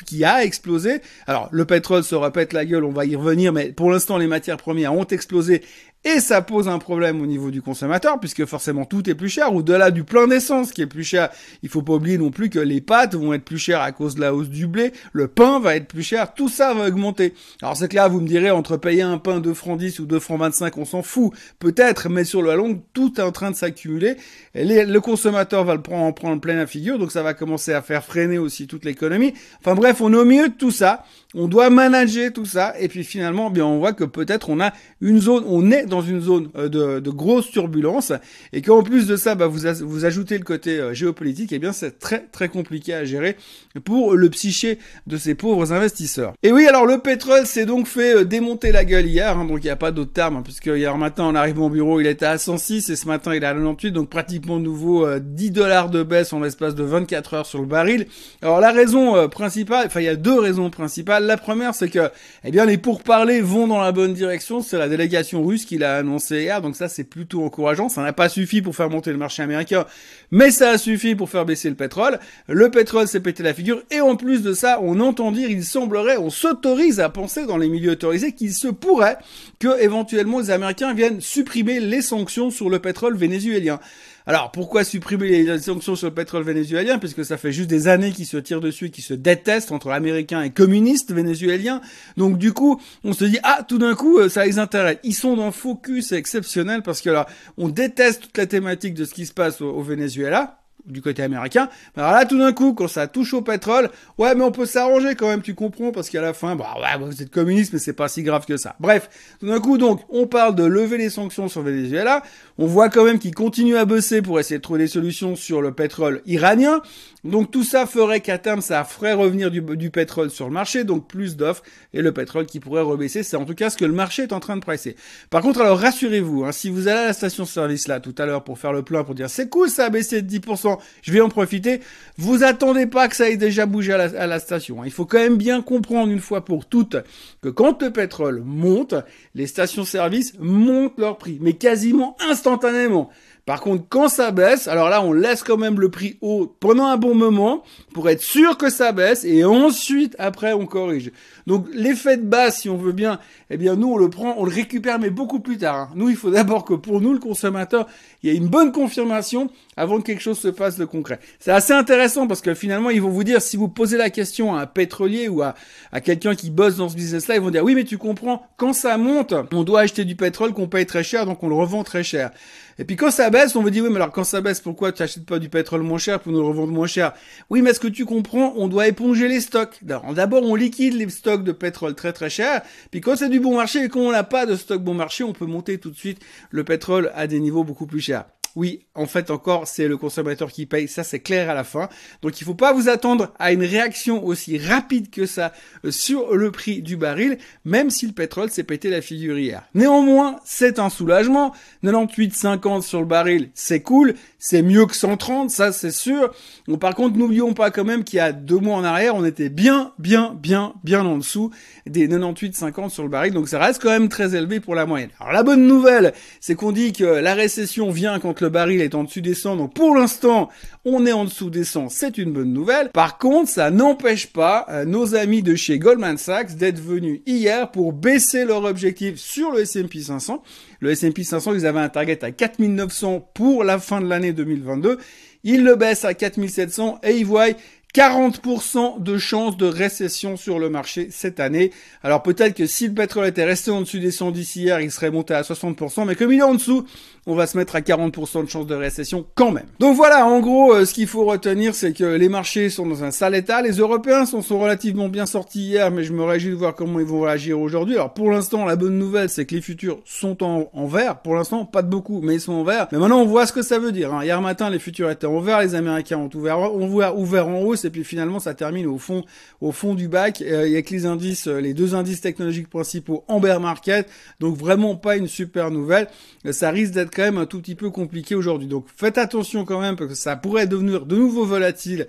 qui 0.06 0.25
a 0.25 0.44
explosé. 0.44 1.00
Alors 1.26 1.49
le 1.50 1.64
pétrole 1.64 2.04
se 2.04 2.14
répète 2.14 2.52
la 2.52 2.64
gueule, 2.64 2.84
on 2.84 2.93
va 2.93 3.04
y 3.04 3.16
revenir, 3.16 3.52
mais 3.52 3.72
pour 3.72 3.90
l'instant 3.90 4.19
les 4.19 4.26
matières 4.26 4.56
premières 4.56 4.94
ont 4.94 5.04
explosé 5.04 5.62
et 6.04 6.20
ça 6.20 6.43
pose 6.43 6.69
un 6.69 6.78
problème 6.78 7.20
au 7.22 7.26
niveau 7.26 7.50
du 7.50 7.62
consommateur, 7.62 8.19
puisque 8.19 8.44
forcément 8.44 8.84
tout 8.84 9.08
est 9.08 9.14
plus 9.14 9.28
cher. 9.28 9.54
Au-delà 9.54 9.90
du 9.90 10.04
plein 10.04 10.26
d'essence 10.26 10.72
qui 10.72 10.82
est 10.82 10.87
plus 10.87 11.04
cher, 11.04 11.31
il 11.62 11.69
faut 11.69 11.82
pas 11.82 11.94
oublier 11.94 12.19
non 12.19 12.31
plus 12.31 12.50
que 12.50 12.58
les 12.58 12.81
pâtes 12.81 13.14
vont 13.14 13.32
être 13.32 13.44
plus 13.44 13.58
chères 13.58 13.81
à 13.81 13.93
cause 13.93 14.16
de 14.16 14.20
la 14.20 14.34
hausse 14.34 14.49
du 14.49 14.66
blé, 14.66 14.93
le 15.12 15.28
pain 15.28 15.60
va 15.60 15.76
être 15.76 15.87
plus 15.87 16.02
cher, 16.02 16.34
tout 16.34 16.49
ça 16.49 16.75
va 16.75 16.88
augmenter. 16.88 17.34
Alors 17.60 17.76
c'est 17.76 17.88
clair, 17.88 18.10
vous 18.10 18.20
me 18.20 18.26
direz, 18.26 18.50
entre 18.50 18.76
payer 18.76 19.02
un 19.02 19.19
pain 19.19 19.40
2 19.40 19.54
francs 19.54 19.78
10 19.78 20.00
ou 20.00 20.06
2 20.06 20.19
francs 20.19 20.40
25, 20.40 20.76
on 20.78 20.84
s'en 20.84 21.02
fout, 21.02 21.32
peut-être, 21.58 22.08
mais 22.08 22.25
sur 22.25 22.43
la 22.43 22.56
longue, 22.56 22.81
tout 22.93 23.20
est 23.20 23.22
en 23.22 23.32
train 23.32 23.50
de 23.50 23.56
s'accumuler. 23.56 24.16
Le 24.54 24.99
consommateur 24.99 25.64
va 25.64 25.75
le 25.75 25.82
prendre 25.82 26.04
en 26.04 26.12
prendre 26.12 26.40
plein 26.40 26.56
la 26.56 26.66
figure, 26.66 26.99
donc 26.99 27.12
ça 27.12 27.22
va 27.22 27.34
commencer 27.34 27.72
à 27.72 27.82
faire 27.82 28.04
freiner 28.04 28.38
aussi 28.38 28.66
toute 28.66 28.84
l'économie. 28.84 29.34
Enfin 29.60 29.75
bref, 29.75 30.00
on 30.00 30.12
est 30.12 30.16
au 30.16 30.25
milieu 30.25 30.49
de 30.49 30.54
tout 30.54 30.70
ça. 30.70 31.04
On 31.34 31.49
doit 31.49 31.70
manager 31.70 32.31
tout 32.31 32.44
ça 32.44 32.75
et 32.78 32.88
puis 32.88 33.04
finalement, 33.04 33.49
bien 33.49 33.64
on 33.64 33.78
voit 33.78 33.94
que 33.94 34.04
peut-être 34.04 34.50
on 34.50 34.60
a 34.60 34.72
une 35.00 35.19
zone, 35.19 35.44
on 35.46 35.70
est 35.70 35.87
dans 35.93 36.03
une 36.03 36.21
zone 36.21 36.49
euh, 36.56 36.69
de, 36.69 37.00
de 37.00 37.11
grosse 37.11 37.50
turbulence 37.50 38.12
et 38.53 38.62
qu'en 38.62 38.83
plus 38.83 39.06
de 39.06 39.17
ça, 39.17 39.35
bah, 39.35 39.47
vous, 39.47 40.05
ajoutez 40.05 40.39
le 40.39 40.44
côté 40.44 40.79
euh, 40.79 40.94
géopolitique, 40.94 41.53
et 41.53 41.56
eh 41.56 41.59
bien 41.59 41.73
c'est 41.73 41.99
très 41.99 42.27
très 42.33 42.49
compliqué 42.49 42.94
à 42.94 43.05
gérer 43.05 43.37
pour 43.85 44.15
le 44.15 44.31
psyché 44.31 44.79
de 45.06 45.17
ces 45.17 45.35
pauvres 45.35 45.73
investisseurs. 45.73 46.33
Et 46.43 46.50
oui, 46.50 46.67
alors 46.67 46.87
le 46.87 46.99
pétrole 46.99 47.47
s'est 47.47 47.67
donc 47.67 47.87
fait 47.87 48.17
euh, 48.17 48.25
démonter 48.25 48.73
la 48.73 48.85
gueule 48.85 49.06
hier, 49.06 49.39
hein, 49.39 49.44
donc 49.44 49.59
il 49.61 49.67
n'y 49.67 49.71
a 49.71 49.77
pas 49.77 49.93
d'autre 49.93 50.12
terme, 50.12 50.37
hein, 50.37 50.43
puisque 50.43 50.67
hier 50.67 50.97
matin 50.97 51.25
en 51.25 51.35
arrivant 51.35 51.67
au 51.67 51.71
bureau, 51.71 52.00
il 52.00 52.06
était 52.06 52.27
à 52.27 52.38
106 52.38 52.88
et 52.88 52.97
ce 52.97 53.06
matin 53.06 53.35
il 53.35 53.43
est 53.43 53.47
à 53.47 53.55
98, 53.55 53.93
donc 53.93 54.09
pratiquement 54.09 54.59
nouveau 54.59 55.06
10 55.19 55.50
dollars 55.50 55.91
de 55.91 56.03
baisse 56.03 56.33
en 56.33 56.41
l'espace 56.41 56.75
de 56.75 56.85
24 56.85 57.35
heures 57.35 57.47
sur 57.47 57.61
le 57.61 57.67
baril. 57.67 58.06
Alors 58.41 58.61
la 58.61 58.73
raison 58.73 59.29
principale, 59.29 59.87
enfin 59.87 60.00
il 60.00 60.05
y 60.05 60.09
a 60.09 60.17
deux 60.17 60.38
raisons 60.38 60.71
principales. 60.71 61.25
La 61.25 61.37
première, 61.37 61.75
c'est 61.75 61.91
que, 61.91 62.11
eh 62.45 62.50
bien, 62.50 62.65
les 62.65 62.79
pourparlers 62.79 63.41
vont 63.41 63.67
dans 63.67 63.81
la 63.81 63.93
bonne 63.93 64.15
direction. 64.15 64.62
C'est 64.62 64.79
la 64.79 64.88
délégation 64.88 65.45
russe 65.45 65.65
qui 65.65 65.79
l'a 65.82 65.96
annoncé 65.96 66.43
hier, 66.43 66.62
donc 66.62 66.76
ça, 66.76 66.88
c'est 66.88 67.05
plutôt 67.05 67.44
encourageant. 67.44 67.88
Ça 67.88 68.02
n'a 68.02 68.12
pas 68.12 68.29
suffi 68.29 68.62
pour 68.62 68.75
faire 68.75 68.88
monter 68.88 69.11
le 69.12 69.19
marché 69.19 69.43
américain, 69.43 69.84
mais 70.31 70.50
ça 70.50 70.70
a 70.70 70.79
suffi 70.79 71.14
pour 71.14 71.29
faire 71.29 71.44
baisser 71.44 71.69
le 71.69 71.75
pétrole. 71.75 72.19
Le 72.49 72.70
pétrole 72.70 73.06
s'est 73.06 73.20
pété 73.20 73.43
la 73.43 73.55
figure, 73.55 73.82
et 73.90 74.00
en 74.00 74.17
plus 74.17 74.43
de 74.43 74.52
ça, 74.52 74.79
on 74.82 75.00
entend 75.00 75.32
dire, 75.32 75.50
il 75.50 75.64
semblerait, 75.64 76.17
on 76.17 76.31
s'autorise 76.31 77.00
à 77.00 77.08
penser 77.08 77.46
dans 77.46 77.56
les 77.58 77.69
milieux 77.69 77.93
autorisés 77.93 78.32
qu'il 78.32 78.52
se 78.52 78.69
pourrait 78.69 79.19
que, 79.58 79.81
éventuellement, 79.81 80.40
les 80.40 80.50
Américains 80.50 80.94
viennent 80.94 81.20
supprimer 81.20 81.81
les 81.81 82.02
sanctions 82.02 82.50
sur 82.50 82.70
le 82.70 82.78
pétrole 82.78 83.17
vénézuélien. 83.17 83.78
Alors 84.27 84.53
pourquoi 84.53 84.85
supprimer 84.85 85.29
les 85.29 85.59
sanctions 85.59 85.97
sur 85.97 86.09
le 86.09 86.15
pétrole 86.15 86.45
vénézuélien? 86.45 86.99
Puisque 86.99 87.25
ça 87.25 87.37
fait 87.37 87.53
juste 87.53 87.69
des 87.69 87.89
années 87.89 88.13
qu'ils 88.13 88.27
se 88.27 88.37
tirent 88.37 88.61
dessus, 88.61 88.91
qu'ils 88.91 89.05
se 89.05 89.15
détestent 89.15 89.73
entre 89.73 89.91
américains 89.91 90.43
et 90.43 90.51
communistes 90.51 91.13
vénézuéliens. 91.13 91.81
Donc 92.17 92.39
du 92.39 92.53
coup, 92.53 92.81
on 93.05 93.13
se 93.13 93.25
dit 93.25 93.39
ah 93.43 93.65
tout 93.67 93.79
d'un 93.79 93.95
coup 93.95 94.19
euh, 94.19 94.29
ça 94.29 94.47
les 94.47 94.59
intéresse. 94.59 94.99
Ils 95.03 95.15
sont 95.15 95.37
dans 95.37 95.51
focus 95.51 96.13
exceptionnel 96.13 96.83
parce 96.83 97.01
que 97.01 97.11
là 97.11 97.27
on 97.57 97.69
déteste 97.69 98.23
toute 98.23 98.39
la 98.39 98.47
thématique 98.47 98.95
de 98.95 99.05
ce 99.05 99.15
qui 99.15 99.27
se 99.27 99.33
passe 99.33 99.61
au 99.61 99.83
Venezuela 99.83 100.62
du 100.87 101.02
côté 101.02 101.23
américain. 101.23 101.69
Alors 101.96 102.12
là, 102.12 102.25
tout 102.25 102.38
d'un 102.38 102.52
coup, 102.52 102.75
quand 102.75 102.88
ça 102.88 103.06
touche 103.06 103.34
au 103.34 103.43
pétrole, 103.43 103.90
ouais, 104.19 104.34
mais 104.34 104.43
on 104.43 104.52
peut 104.52 104.67
s'arranger 104.67 105.14
quand 105.14 105.29
même, 105.29 105.43
tu 105.43 105.55
comprends, 105.55 105.93
parce 105.93 106.11
qu'à 106.11 106.20
la 106.20 106.32
fin, 106.32 106.56
bah 106.56 106.75
ouais, 106.76 107.05
vous 107.05 107.23
êtes 107.23 107.31
communiste, 107.31 107.73
mais 107.73 107.79
c'est 107.79 107.93
pas 107.93 108.08
si 108.08 108.23
grave 108.23 108.46
que 108.46 108.56
ça. 108.56 108.76
Bref, 108.81 109.08
tout 109.40 109.46
d'un 109.46 109.61
coup, 109.61 109.79
donc, 109.79 110.00
on 110.08 110.26
parle 110.26 110.55
de 110.55 110.64
lever 110.64 110.99
les 110.99 111.11
sanctions 111.11 111.49
sur 111.49 111.62
Venezuela. 111.62 112.23
On 112.58 112.67
voit 112.67 112.88
quand 112.88 113.05
même 113.05 113.19
qu'ils 113.19 113.34
continuent 113.34 113.76
à 113.76 113.84
bosser 113.84 114.23
pour 114.23 114.38
essayer 114.40 114.58
de 114.58 114.62
trouver 114.62 114.81
des 114.81 114.88
solutions 114.88 115.37
sur 115.37 115.62
le 115.62 115.73
pétrole 115.73 116.23
iranien. 116.26 116.82
Donc 117.25 117.52
tout 117.52 117.62
ça 117.62 117.87
ferait 117.87 118.20
qu'à 118.20 118.38
terme, 118.38 118.61
ça 118.61 118.82
ferait 118.82 119.12
revenir 119.12 119.52
du, 119.52 119.61
du, 119.61 119.90
pétrole 119.90 120.28
sur 120.31 120.46
le 120.46 120.52
marché, 120.52 120.82
donc 120.82 121.06
plus 121.06 121.37
d'offres, 121.37 121.62
et 121.94 122.02
le 122.02 122.12
pétrole 122.12 122.46
qui 122.46 122.58
pourrait 122.58 122.82
rebaisser. 122.82 123.23
C'est 123.23 123.37
en 123.37 123.44
tout 123.44 123.55
cas 123.55 123.70
ce 123.70 123.76
que 123.76 123.85
le 123.85 123.93
marché 123.93 124.23
est 124.23 124.32
en 124.32 124.40
train 124.40 124.56
de 124.56 124.61
presser. 124.61 124.96
Par 125.31 125.40
contre, 125.40 125.61
alors 125.61 125.78
rassurez-vous, 125.78 126.44
hein, 126.44 126.50
si 126.50 126.69
vous 126.69 126.88
allez 126.88 126.99
à 126.99 127.06
la 127.06 127.12
station-service 127.12 127.87
là 127.87 128.00
tout 128.00 128.14
à 128.19 128.26
l'heure 128.26 128.43
pour 128.43 128.58
faire 128.58 128.73
le 128.73 128.82
plein, 128.82 129.05
pour 129.05 129.14
dire 129.14 129.31
c'est 129.31 129.49
cool, 129.49 129.70
ça 129.70 129.85
a 129.85 129.90
baissé 129.90 130.20
de 130.20 130.28
10%, 130.28 130.72
je 131.03 131.13
vais 131.13 131.21
en 131.21 131.29
profiter. 131.29 131.81
Vous 132.19 132.45
attendez 132.45 132.87
pas 132.87 133.09
que 133.09 133.17
ça 133.17 133.31
ait 133.31 133.37
déjà 133.37 133.67
bougé 133.67 133.93
à 133.93 134.27
la, 134.27 134.39
station. 134.39 134.83
Hein. 134.83 134.87
Il 134.87 134.93
faut 134.93 135.07
quand 135.07 135.19
même 135.19 135.37
bien 135.37 135.63
comprendre 135.63 136.13
une 136.13 136.21
fois 136.21 136.45
pour 136.45 136.67
toutes 136.67 136.97
que 137.41 137.49
quand 137.49 137.83
le 137.83 137.91
pétrole 137.91 138.43
monte, 138.45 138.95
les 139.35 139.47
stations-service 139.47 140.35
montent 140.39 140.99
leur 140.99 141.19
prix, 141.19 141.39
mais 141.41 141.55
quasiment 141.55 142.17
instantanément. 142.29 143.11
Par 143.44 143.61
contre, 143.61 143.85
quand 143.89 144.09
ça 144.09 144.31
baisse, 144.31 144.69
alors 144.69 144.89
là, 144.89 145.03
on 145.03 145.12
laisse 145.12 145.43
quand 145.43 145.56
même 145.56 145.81
le 145.81 145.91
prix 145.91 146.17
haut 146.21 146.55
pendant 146.61 146.87
un 146.87 146.97
bon 146.97 147.17
moment 147.17 147.65
pour 147.93 148.09
être 148.09 148.23
sûr 148.23 148.56
que 148.56 148.71
ça 148.71 148.93
baisse 148.93 149.25
et 149.25 149.44
ensuite, 149.44 150.15
après, 150.21 150.53
on 150.53 150.64
corrige. 150.64 151.11
Donc, 151.49 151.66
l'effet 151.73 152.16
de 152.16 152.23
base, 152.23 152.59
si 152.59 152.69
on 152.69 152.76
veut 152.76 152.93
bien, 152.93 153.19
eh 153.50 153.57
bien, 153.57 153.75
nous, 153.75 153.93
on 153.93 153.97
le 153.97 154.09
prend, 154.09 154.37
on 154.38 154.45
le 154.45 154.52
récupère, 154.52 155.00
mais 155.00 155.11
beaucoup 155.11 155.40
plus 155.40 155.59
tard. 155.59 155.75
Hein. 155.75 155.90
Nous, 155.97 156.09
il 156.09 156.14
faut 156.14 156.31
d'abord 156.31 156.64
que 156.64 156.75
pour 156.75 157.00
nous, 157.00 157.12
le 157.12 157.19
consommateur, 157.19 157.88
il 158.23 158.31
y 158.31 158.33
ait 158.33 158.37
une 158.37 158.47
bonne 158.47 158.71
confirmation 158.71 159.50
avant 159.76 159.99
que 159.99 160.05
quelque 160.05 160.23
chose 160.23 160.38
se 160.38 160.47
passe 160.47 160.76
de 160.76 160.85
concret. 160.85 161.19
C'est 161.40 161.50
assez 161.50 161.73
intéressant 161.73 162.28
parce 162.28 162.43
que 162.43 162.55
finalement, 162.55 162.90
ils 162.90 163.02
vont 163.02 163.11
vous 163.11 163.25
dire, 163.25 163.43
si 163.43 163.57
vous 163.57 163.69
posez 163.69 163.97
la 163.97 164.11
question 164.11 164.55
à 164.55 164.61
un 164.61 164.66
pétrolier 164.66 165.26
ou 165.26 165.43
à, 165.43 165.57
à 165.90 166.00
quelqu'un 166.00 166.37
qui 166.37 166.50
bosse 166.50 166.76
dans 166.76 166.88
ce 166.88 166.95
business-là, 166.95 167.35
ils 167.35 167.40
vont 167.40 167.50
dire, 167.50 167.64
oui, 167.64 167.75
mais 167.75 167.85
tu 167.85 167.99
comprends, 167.99 168.47
quand 168.57 168.73
ça 168.73 168.97
monte, 168.99 169.35
on 169.52 169.64
doit 169.64 169.81
acheter 169.81 170.05
du 170.05 170.14
pétrole 170.14 170.52
qu'on 170.52 170.69
paye 170.69 170.87
très 170.87 171.02
cher, 171.02 171.26
donc 171.26 171.43
on 171.43 171.49
le 171.49 171.57
revend 171.57 171.83
très 171.83 172.05
cher. 172.05 172.31
Et 172.78 172.85
puis 172.85 172.97
quand 172.97 173.11
ça 173.11 173.31
on 173.55 173.62
vous 173.62 173.71
dit 173.71 173.81
oui, 173.81 173.89
mais 173.91 173.97
alors 173.97 174.12
quand 174.12 174.25
ça 174.25 174.41
baisse, 174.41 174.61
pourquoi 174.61 174.93
tu 174.93 175.03
n'achètes 175.03 175.27
pas 175.27 175.39
du 175.39 175.49
pétrole 175.49 175.83
moins 175.83 175.99
cher 175.99 176.21
pour 176.21 176.33
nous 176.33 176.47
revendre 176.47 176.73
moins 176.73 176.87
cher? 176.87 177.12
Oui, 177.51 177.62
mais 177.62 177.71
est-ce 177.71 177.81
que 177.81 177.89
tu 177.89 178.05
comprends 178.05 178.55
On 178.57 178.69
doit 178.69 178.89
éponger 178.89 179.29
les 179.29 179.41
stocks. 179.41 179.79
D'abord, 179.83 180.43
on 180.43 180.55
liquide 180.55 180.95
les 180.95 181.09
stocks 181.09 181.45
de 181.45 181.53
pétrole 181.53 181.95
très 181.95 182.12
très 182.12 182.31
cher. 182.31 182.62
Puis 182.91 183.01
quand 183.01 183.17
c'est 183.17 183.29
du 183.29 183.41
bon 183.41 183.57
marché 183.57 183.85
et 183.85 183.89
qu'on 183.89 184.12
n'a 184.12 184.25
pas 184.25 184.47
de 184.47 184.57
stock 184.57 184.83
bon 184.83 184.95
marché, 184.95 185.25
on 185.25 185.33
peut 185.33 185.47
monter 185.47 185.79
tout 185.79 185.91
de 185.91 185.97
suite 185.97 186.21
le 186.51 186.65
pétrole 186.65 187.11
à 187.15 187.27
des 187.27 187.41
niveaux 187.41 187.65
beaucoup 187.65 187.87
plus 187.87 188.01
chers 188.01 188.25
oui, 188.54 188.85
en 188.94 189.06
fait 189.06 189.30
encore, 189.30 189.66
c'est 189.66 189.88
le 189.88 189.97
consommateur 189.97 190.52
qui 190.52 190.66
paye, 190.66 190.87
ça 190.87 191.04
c'est 191.04 191.21
clair 191.21 191.49
à 191.49 191.54
la 191.54 191.64
fin. 191.64 191.88
Donc 192.21 192.40
il 192.40 192.44
faut 192.44 192.54
pas 192.54 192.73
vous 192.73 192.88
attendre 192.88 193.32
à 193.38 193.52
une 193.52 193.64
réaction 193.64 194.25
aussi 194.25 194.59
rapide 194.59 195.11
que 195.11 195.25
ça 195.25 195.52
euh, 195.85 195.90
sur 195.90 196.35
le 196.35 196.50
prix 196.50 196.82
du 196.82 196.97
baril, 196.97 197.38
même 197.64 197.88
si 197.88 198.06
le 198.06 198.12
pétrole 198.12 198.50
s'est 198.50 198.62
pété 198.62 198.90
la 198.90 199.00
figure 199.00 199.38
hier. 199.38 199.62
Néanmoins, 199.75 200.40
c'est 200.44 200.78
un 200.78 200.90
soulagement. 200.90 201.52
98,50 201.82 202.82
sur 202.82 203.00
le 203.00 203.06
baril, 203.06 203.50
c'est 203.54 203.80
cool, 203.80 204.14
c'est 204.38 204.62
mieux 204.62 204.87
que 204.87 204.94
130, 204.94 205.50
ça 205.50 205.73
c'est 205.73 205.90
sûr. 205.90 206.32
Par 206.80 206.94
contre, 206.94 207.16
n'oublions 207.16 207.54
pas 207.54 207.71
quand 207.71 207.85
même 207.85 208.04
qu'il 208.04 208.18
y 208.18 208.21
a 208.21 208.32
deux 208.32 208.59
mois 208.59 208.76
en 208.76 208.85
arrière, 208.85 209.14
on 209.14 209.25
était 209.25 209.49
bien, 209.49 209.92
bien, 209.99 210.37
bien, 210.38 210.75
bien 210.85 211.04
en 211.06 211.18
dessous 211.18 211.50
des 211.87 212.06
98,50 212.06 212.90
sur 212.90 213.02
le 213.02 213.09
baril, 213.09 213.32
donc 213.32 213.49
ça 213.49 213.59
reste 213.59 213.80
quand 213.80 213.90
même 213.90 214.09
très 214.09 214.35
élevé 214.35 214.61
pour 214.61 214.75
la 214.75 214.87
moyenne. 214.87 215.11
Alors 215.21 215.32
la 215.32 215.42
bonne 215.42 215.66
nouvelle, 215.66 216.12
c'est 216.40 216.54
qu'on 216.54 216.73
dit 216.73 216.92
que 216.92 217.04
la 217.04 217.35
récession 217.35 217.90
vient 217.90 218.18
quand 218.18 218.41
le 218.42 218.50
baril 218.50 218.80
est 218.80 218.94
en 218.94 219.04
dessus 219.04 219.22
des 219.22 219.34
100. 219.34 219.56
Donc 219.56 219.75
pour 219.75 219.94
l'instant, 219.94 220.50
on 220.84 221.06
est 221.06 221.12
en 221.12 221.25
dessous 221.25 221.50
des 221.50 221.64
100. 221.64 221.88
C'est 221.88 222.18
une 222.18 222.32
bonne 222.32 222.52
nouvelle. 222.52 222.90
Par 222.90 223.18
contre, 223.18 223.49
ça 223.50 223.70
n'empêche 223.70 224.26
pas 224.26 224.66
euh, 224.68 224.84
nos 224.84 225.14
amis 225.14 225.42
de 225.42 225.54
chez 225.54 225.78
Goldman 225.78 226.18
Sachs 226.18 226.56
d'être 226.56 226.80
venus 226.80 227.20
hier 227.26 227.70
pour 227.70 227.92
baisser 227.92 228.44
leur 228.44 228.64
objectif 228.64 229.16
sur 229.16 229.52
le 229.52 229.61
S&P 229.61 230.00
500. 230.00 230.42
Le 230.80 230.90
S&P 230.90 231.22
500, 231.22 231.54
ils 231.54 231.66
avaient 231.66 231.80
un 231.80 231.88
target 231.88 232.22
à 232.25 232.30
4900 232.30 233.30
pour 233.34 233.64
la 233.64 233.78
fin 233.78 234.00
de 234.00 234.08
l'année 234.08 234.32
2022. 234.32 234.99
Ils 235.44 235.64
le 235.64 235.75
baissent 235.75 236.04
à 236.04 236.14
4700 236.14 237.00
et 237.02 237.16
ils 237.16 237.26
voient 237.26 237.49
40% 237.94 239.02
de 239.02 239.18
chances 239.18 239.58
de 239.58 239.66
récession 239.66 240.38
sur 240.38 240.58
le 240.58 240.70
marché 240.70 241.08
cette 241.11 241.40
année. 241.40 241.72
Alors 242.02 242.22
peut-être 242.22 242.54
que 242.54 242.66
si 242.66 242.88
le 242.88 242.94
pétrole 242.94 243.26
était 243.26 243.44
resté 243.44 243.70
en 243.70 243.82
dessus 243.82 244.00
des 244.00 244.11
110 244.11 244.56
hier, 244.56 244.80
il 244.80 244.90
serait 244.90 245.11
monté 245.11 245.34
à 245.34 245.42
60%, 245.42 246.06
mais 246.06 246.14
comme 246.14 246.32
il 246.32 246.38
est 246.38 246.42
en 246.42 246.54
dessous, 246.54 246.87
on 247.26 247.34
va 247.34 247.46
se 247.46 247.58
mettre 247.58 247.76
à 247.76 247.80
40% 247.80 248.44
de 248.44 248.49
chances 248.49 248.66
de 248.66 248.75
récession 248.75 249.26
quand 249.34 249.52
même. 249.52 249.66
Donc 249.78 249.94
voilà, 249.94 250.26
en 250.26 250.40
gros, 250.40 250.72
euh, 250.72 250.87
ce 250.87 250.94
qu'il 250.94 251.06
faut 251.06 251.26
retenir, 251.26 251.75
c'est 251.75 251.92
que 251.92 252.04
les 252.04 252.30
marchés 252.30 252.70
sont 252.70 252.87
dans 252.87 253.04
un 253.04 253.11
sale 253.11 253.34
état. 253.34 253.61
Les 253.61 253.76
Européens 253.76 254.25
sont, 254.25 254.40
sont 254.40 254.58
relativement 254.58 255.11
bien 255.11 255.26
sortis 255.26 255.61
hier, 255.61 255.90
mais 255.90 256.02
je 256.02 256.14
me 256.14 256.25
réjouis 256.25 256.52
de 256.52 256.56
voir 256.56 256.75
comment 256.75 256.99
ils 256.99 257.06
vont 257.06 257.20
réagir 257.20 257.61
aujourd'hui. 257.61 257.96
Alors 257.96 258.14
pour 258.14 258.30
l'instant, 258.30 258.64
la 258.64 258.76
bonne 258.76 258.96
nouvelle, 258.96 259.28
c'est 259.28 259.44
que 259.44 259.54
les 259.54 259.61
futurs 259.61 259.99
sont 260.06 260.42
en, 260.42 260.87
vert. 260.87 261.18
Pour 261.18 261.34
l'instant, 261.34 261.66
pas 261.66 261.82
de 261.82 261.88
beaucoup, 261.88 262.22
mais 262.22 262.37
ils 262.37 262.40
sont 262.40 262.54
en 262.54 262.64
vert. 262.64 262.88
Mais 262.90 262.99
maintenant, 262.99 263.20
on 263.20 263.26
voit 263.26 263.46
ce 263.46 263.52
que 263.52 263.62
ça 263.62 263.78
veut 263.78 263.92
dire. 263.92 264.14
Hein. 264.14 264.25
Hier 264.25 264.40
matin, 264.40 264.70
les 264.70 264.78
futurs 264.78 265.11
étaient 265.11 265.26
en 265.26 265.40
vert, 265.40 265.61
les 265.61 265.75
Américains 265.75 266.16
ont 266.16 266.30
ouvert, 266.34 266.58
ont 266.58 267.12
ouvert 267.14 267.49
en 267.49 267.61
hausse 267.61 267.82
et 267.85 267.91
puis 267.91 268.05
finalement 268.05 268.41
ça 268.41 268.55
termine 268.55 268.87
au 268.87 268.99
fond 268.99 269.25
au 269.61 269.73
fond 269.73 269.95
du 269.95 270.09
bac. 270.09 270.43
Euh, 270.43 270.69
il 270.69 270.77
a 270.77 270.83
que 270.83 270.91
les 270.91 271.07
indices, 271.07 271.47
euh, 271.47 271.61
les 271.61 271.75
deux 271.75 271.95
indices 271.95 272.21
technologiques 272.21 272.69
principaux 272.69 273.25
en 273.29 273.41
bear 273.41 273.61
market, 273.61 274.09
donc 274.41 274.57
vraiment 274.57 274.97
pas 274.97 275.17
une 275.17 275.29
super 275.29 275.71
nouvelle. 275.71 276.09
Euh, 276.47 276.53
ça 276.53 276.71
risque 276.71 276.93
d'être 276.93 277.15
quand 277.15 277.23
même 277.23 277.39
un 277.39 277.47
tout 277.47 277.61
petit 277.61 277.75
peu 277.75 277.91
compliqué 277.91 278.35
aujourd'hui. 278.35 278.69
Donc 278.69 278.87
faites 278.97 279.19
attention 279.19 279.65
quand 279.65 279.81
même 279.81 279.97
parce 279.97 280.11
que 280.11 280.17
ça 280.17 280.37
pourrait 280.37 280.67
devenir 280.67 281.07
de 281.07 281.17
nouveau 281.17 281.45
volatile 281.45 282.07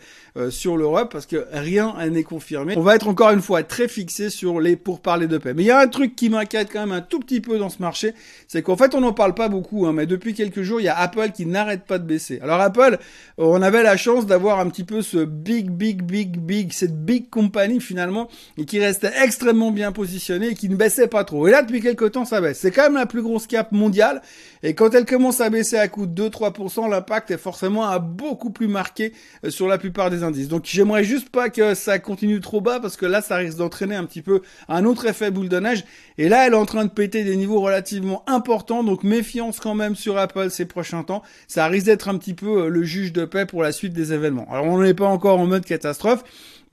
sur 0.50 0.78
l'Europe 0.78 1.12
parce 1.12 1.28
que 1.28 1.46
rien 1.52 1.94
n'est 2.10 2.24
confirmé. 2.24 2.74
On 2.76 2.82
va 2.82 2.96
être 2.96 3.08
encore 3.08 3.30
une 3.32 3.42
fois 3.42 3.62
très 3.62 3.88
fixé 3.88 4.32
sur 4.32 4.60
les 4.60 4.76
pourparlers 4.76 5.28
de 5.28 5.38
paix. 5.38 5.54
Mais 5.54 5.64
il 5.64 5.68
y 5.68 5.72
a 5.72 5.80
un 5.80 5.88
truc 5.88 6.16
qui 6.16 6.30
m'inquiète 6.30 6.70
quand 6.72 6.80
même 6.80 6.92
un 6.92 7.02
tout 7.02 7.20
petit 7.20 7.40
peu 7.40 7.60
dans 7.60 7.70
ce 7.70 7.82
marché, 7.82 8.14
c'est 8.48 8.64
qu'en 8.64 8.76
fait 8.76 8.96
on 8.96 9.02
n'en 9.02 9.14
parle 9.14 9.36
pas 9.36 9.50
beaucoup, 9.50 9.86
hein, 9.86 9.94
mais 9.94 10.06
depuis 10.06 10.34
quelques 10.34 10.64
jours 10.64 10.80
il 10.80 10.86
y 10.86 10.90
a 10.90 10.98
Apple 10.98 11.32
qui 11.32 11.46
n'arrête 11.46 11.86
pas 11.86 12.00
de 12.00 12.06
baisser. 12.06 12.40
Alors 12.42 12.60
Apple, 12.62 12.98
on 13.38 13.62
avait 13.62 13.84
la 13.84 13.98
chance 13.98 14.26
d'avoir 14.26 14.60
un 14.60 14.70
petit 14.70 14.84
peu 14.84 15.02
ce 15.02 15.24
big 15.24 15.63
big 15.72 16.04
big, 16.04 16.40
big, 16.40 16.74
cette 16.74 17.06
big 17.06 17.30
compagnie 17.30 17.82
finalement, 17.82 18.28
et 18.58 18.66
qui 18.66 18.80
restait 18.80 19.12
extrêmement 19.24 19.72
bien 19.72 19.92
positionnée 19.92 20.50
et 20.50 20.56
qui 20.56 20.70
ne 20.70 20.76
baissait 20.76 21.08
pas 21.08 21.24
trop. 21.24 21.48
Et 21.48 21.52
là, 21.52 21.62
depuis 21.62 21.82
quelques 21.82 22.12
temps, 22.12 22.26
ça 22.26 22.42
baisse. 22.42 22.60
C'est 22.60 22.72
quand 22.72 22.84
même 22.84 22.96
la 22.96 23.06
plus 23.06 23.22
grosse 23.22 23.48
cap 23.48 23.72
mondiale, 23.72 24.22
et 24.64 24.74
quand 24.74 24.94
elle 24.94 25.06
commence 25.06 25.42
à 25.42 25.50
baisser 25.50 25.78
à 25.78 25.88
coup 25.88 26.06
de 26.06 26.30
2-3%, 26.30 26.90
l'impact 26.90 27.32
est 27.32 27.38
forcément 27.38 27.86
à 27.86 28.00
beaucoup 28.00 28.50
plus 28.50 28.68
marqué 28.68 29.14
euh, 29.46 29.50
sur 29.50 29.68
la 29.68 29.78
plupart 29.78 30.10
des 30.10 30.24
indices. 30.24 30.48
Donc 30.48 30.64
j'aimerais 30.66 31.04
juste 31.04 31.30
pas 31.30 31.50
que 31.50 31.74
ça 31.74 32.00
continue 32.00 32.40
trop 32.40 32.62
bas, 32.62 32.80
parce 32.80 32.98
que 32.98 33.06
là, 33.06 33.22
ça 33.22 33.36
risque 33.38 33.58
d'entraîner 33.58 33.96
un 33.96 34.06
petit 34.06 34.22
peu 34.22 34.42
un 34.68 34.86
autre 34.86 35.06
effet 35.06 35.32
boule 35.32 35.50
de 35.50 35.60
neige, 35.60 35.84
et 36.18 36.30
là, 36.30 36.46
elle 36.46 36.54
est 36.54 36.58
en 36.58 36.66
train 36.66 36.86
de 36.86 36.92
péter 36.92 37.24
des 37.24 37.36
niveaux 37.36 37.60
relativement 37.60 38.24
importants, 38.28 38.84
donc 38.84 39.04
méfiance 39.04 39.60
quand 39.60 39.76
même 39.76 39.96
sur 39.96 40.18
Apple 40.18 40.50
ces 40.50 40.66
prochains 40.66 41.04
temps. 41.04 41.24
Ça 41.48 41.68
risque 41.68 41.88
d'être 41.88 42.08
un 42.08 42.18
petit 42.18 42.34
peu 42.34 42.64
euh, 42.64 42.68
le 42.70 42.84
juge 42.84 43.14
de 43.14 43.26
paix 43.26 43.46
pour 43.46 43.64
la 43.64 43.72
suite 43.72 43.94
des 43.94 44.14
événements. 44.14 44.48
Alors 44.52 44.66
on 44.66 44.82
n'est 44.82 44.94
pas 44.94 45.08
encore 45.08 45.40
en 45.40 45.46
catastrophe, 45.62 46.24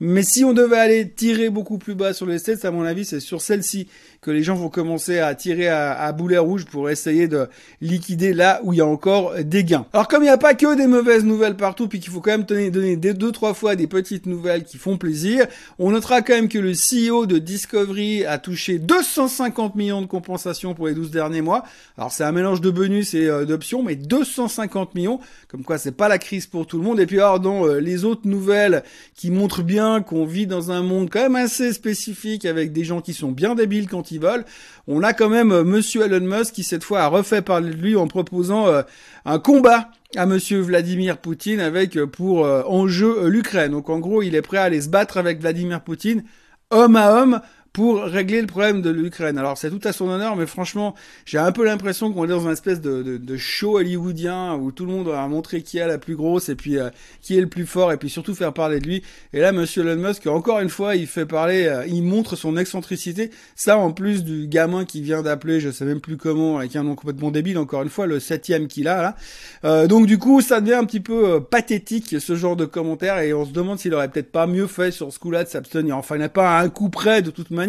mais 0.03 0.23
si 0.23 0.43
on 0.43 0.51
devait 0.51 0.79
aller 0.79 1.07
tirer 1.07 1.51
beaucoup 1.51 1.77
plus 1.77 1.93
bas 1.93 2.11
sur 2.11 2.25
les 2.25 2.39
stats, 2.39 2.67
à 2.67 2.71
mon 2.71 2.81
avis, 2.81 3.05
c'est 3.05 3.19
sur 3.19 3.39
celle-ci 3.39 3.87
que 4.19 4.31
les 4.31 4.41
gens 4.41 4.55
vont 4.55 4.69
commencer 4.69 5.19
à 5.19 5.33
tirer 5.33 5.67
à, 5.67 6.11
boulet 6.11 6.37
rouge 6.37 6.65
pour 6.65 6.89
essayer 6.91 7.27
de 7.27 7.47
liquider 7.81 8.33
là 8.33 8.61
où 8.63 8.73
il 8.73 8.77
y 8.77 8.81
a 8.81 8.85
encore 8.85 9.33
des 9.43 9.63
gains. 9.63 9.85
Alors 9.93 10.07
comme 10.07 10.21
il 10.21 10.27
n'y 10.27 10.31
a 10.31 10.37
pas 10.37 10.53
que 10.53 10.75
des 10.75 10.85
mauvaises 10.85 11.23
nouvelles 11.23 11.55
partout, 11.55 11.87
puis 11.87 11.99
qu'il 11.99 12.11
faut 12.11 12.21
quand 12.21 12.31
même 12.31 12.43
donner, 12.43 12.69
donner 12.69 12.95
des 12.95 13.15
deux 13.15 13.31
trois 13.31 13.55
fois 13.55 13.75
des 13.75 13.87
petites 13.87 14.27
nouvelles 14.27 14.63
qui 14.63 14.77
font 14.77 14.97
plaisir, 14.97 15.47
on 15.79 15.89
notera 15.89 16.21
quand 16.21 16.33
même 16.33 16.49
que 16.49 16.59
le 16.59 16.73
CEO 16.73 17.25
de 17.25 17.39
Discovery 17.39 18.25
a 18.25 18.37
touché 18.37 18.77
250 18.77 19.75
millions 19.75 20.01
de 20.01 20.07
compensations 20.07 20.75
pour 20.75 20.87
les 20.87 20.93
12 20.93 21.09
derniers 21.09 21.41
mois. 21.41 21.63
Alors 21.97 22.11
c'est 22.11 22.23
un 22.23 22.31
mélange 22.31 22.61
de 22.61 22.69
bonus 22.69 23.15
et 23.15 23.25
euh, 23.25 23.45
d'options, 23.45 23.81
mais 23.81 23.95
250 23.95 24.93
millions, 24.93 25.19
comme 25.47 25.63
quoi 25.63 25.79
c'est 25.79 25.91
pas 25.91 26.07
la 26.07 26.19
crise 26.19 26.45
pour 26.45 26.67
tout 26.67 26.77
le 26.77 26.83
monde. 26.83 26.99
Et 26.99 27.07
puis 27.07 27.19
alors 27.19 27.39
dans 27.39 27.65
euh, 27.65 27.79
les 27.79 28.05
autres 28.05 28.27
nouvelles 28.27 28.83
qui 29.15 29.31
montrent 29.31 29.63
bien 29.63 29.90
qu'on 29.99 30.25
vit 30.25 30.47
dans 30.47 30.71
un 30.71 30.81
monde 30.81 31.09
quand 31.11 31.23
même 31.23 31.35
assez 31.35 31.73
spécifique 31.73 32.45
avec 32.45 32.71
des 32.71 32.85
gens 32.85 33.01
qui 33.01 33.13
sont 33.13 33.31
bien 33.31 33.55
débiles 33.55 33.89
quand 33.89 34.11
ils 34.11 34.19
volent. 34.21 34.45
On 34.87 35.03
a 35.03 35.11
quand 35.11 35.27
même 35.27 35.51
euh, 35.51 35.63
Monsieur 35.65 36.03
Elon 36.03 36.25
Musk 36.25 36.53
qui 36.53 36.63
cette 36.63 36.85
fois 36.85 37.01
a 37.01 37.07
refait 37.07 37.41
parler 37.41 37.71
de 37.71 37.75
lui 37.75 37.97
en 37.97 38.07
proposant 38.07 38.67
euh, 38.67 38.83
un 39.25 39.39
combat 39.39 39.89
à 40.15 40.25
monsieur 40.25 40.61
Vladimir 40.61 41.17
Poutine 41.17 41.59
avec 41.59 41.97
euh, 41.97 42.07
pour 42.07 42.45
enjeu 42.45 43.27
l'Ukraine. 43.27 43.71
Donc 43.71 43.89
en 43.89 43.99
gros, 43.99 44.21
il 44.21 44.35
est 44.35 44.41
prêt 44.41 44.57
à 44.57 44.63
aller 44.63 44.81
se 44.81 44.89
battre 44.89 45.17
avec 45.17 45.41
Vladimir 45.41 45.81
Poutine 45.81 46.23
homme 46.71 46.95
à 46.95 47.21
homme 47.21 47.41
pour 47.73 48.01
régler 48.01 48.41
le 48.41 48.47
problème 48.47 48.81
de 48.81 48.89
l'Ukraine. 48.89 49.37
Alors 49.37 49.57
c'est 49.57 49.69
tout 49.69 49.79
à 49.85 49.93
son 49.93 50.09
honneur, 50.09 50.35
mais 50.35 50.45
franchement, 50.45 50.93
j'ai 51.25 51.37
un 51.37 51.53
peu 51.53 51.63
l'impression 51.63 52.11
qu'on 52.11 52.25
est 52.25 52.29
dans 52.29 52.41
une 52.45 52.51
espèce 52.51 52.81
de, 52.81 53.01
de, 53.01 53.17
de, 53.17 53.37
show 53.37 53.77
hollywoodien 53.77 54.55
où 54.55 54.71
tout 54.73 54.85
le 54.85 54.91
monde 54.91 55.07
va 55.07 55.25
montrer 55.27 55.61
qui 55.61 55.77
est 55.77 55.87
la 55.87 55.97
plus 55.97 56.17
grosse 56.17 56.49
et 56.49 56.55
puis 56.55 56.77
euh, 56.77 56.89
qui 57.21 57.37
est 57.37 57.41
le 57.41 57.47
plus 57.47 57.65
fort 57.65 57.93
et 57.93 57.97
puis 57.97 58.09
surtout 58.09 58.35
faire 58.35 58.51
parler 58.51 58.79
de 58.81 58.87
lui. 58.87 59.03
Et 59.31 59.39
là, 59.39 59.53
Monsieur 59.53 59.87
Elon 59.87 60.09
Musk, 60.09 60.27
encore 60.27 60.59
une 60.59 60.69
fois, 60.69 60.97
il 60.97 61.07
fait 61.07 61.25
parler, 61.25 61.65
euh, 61.65 61.85
il 61.87 62.03
montre 62.03 62.35
son 62.35 62.57
excentricité. 62.57 63.31
Ça, 63.55 63.77
en 63.77 63.93
plus 63.93 64.25
du 64.25 64.47
gamin 64.47 64.83
qui 64.83 65.01
vient 65.01 65.21
d'appeler, 65.21 65.61
je 65.61 65.69
sais 65.69 65.85
même 65.85 66.01
plus 66.01 66.17
comment, 66.17 66.57
avec 66.57 66.75
un 66.75 66.83
nom 66.83 66.95
complètement 66.95 67.31
débile, 67.31 67.57
encore 67.57 67.83
une 67.83 67.89
fois, 67.89 68.05
le 68.05 68.19
septième 68.19 68.67
qu'il 68.67 68.89
a 68.89 69.01
là. 69.01 69.15
Euh, 69.63 69.87
donc 69.87 70.07
du 70.07 70.17
coup, 70.17 70.41
ça 70.41 70.59
devient 70.59 70.73
un 70.73 70.85
petit 70.85 70.99
peu 70.99 71.41
pathétique 71.41 72.19
ce 72.19 72.35
genre 72.35 72.57
de 72.57 72.65
commentaires 72.65 73.19
et 73.19 73.33
on 73.33 73.45
se 73.45 73.51
demande 73.51 73.79
s'il 73.79 73.93
aurait 73.93 74.09
peut-être 74.09 74.31
pas 74.31 74.45
mieux 74.45 74.67
fait 74.67 74.91
sur 74.91 75.13
ce 75.13 75.19
coup-là 75.19 75.45
de 75.45 75.49
s'abstenir. 75.49 75.97
Enfin, 75.97 76.15
il 76.15 76.19
n'a 76.19 76.29
pas 76.29 76.59
un 76.59 76.67
coup 76.67 76.89
près 76.89 77.21
de 77.21 77.31
toute 77.31 77.49
manière 77.49 77.60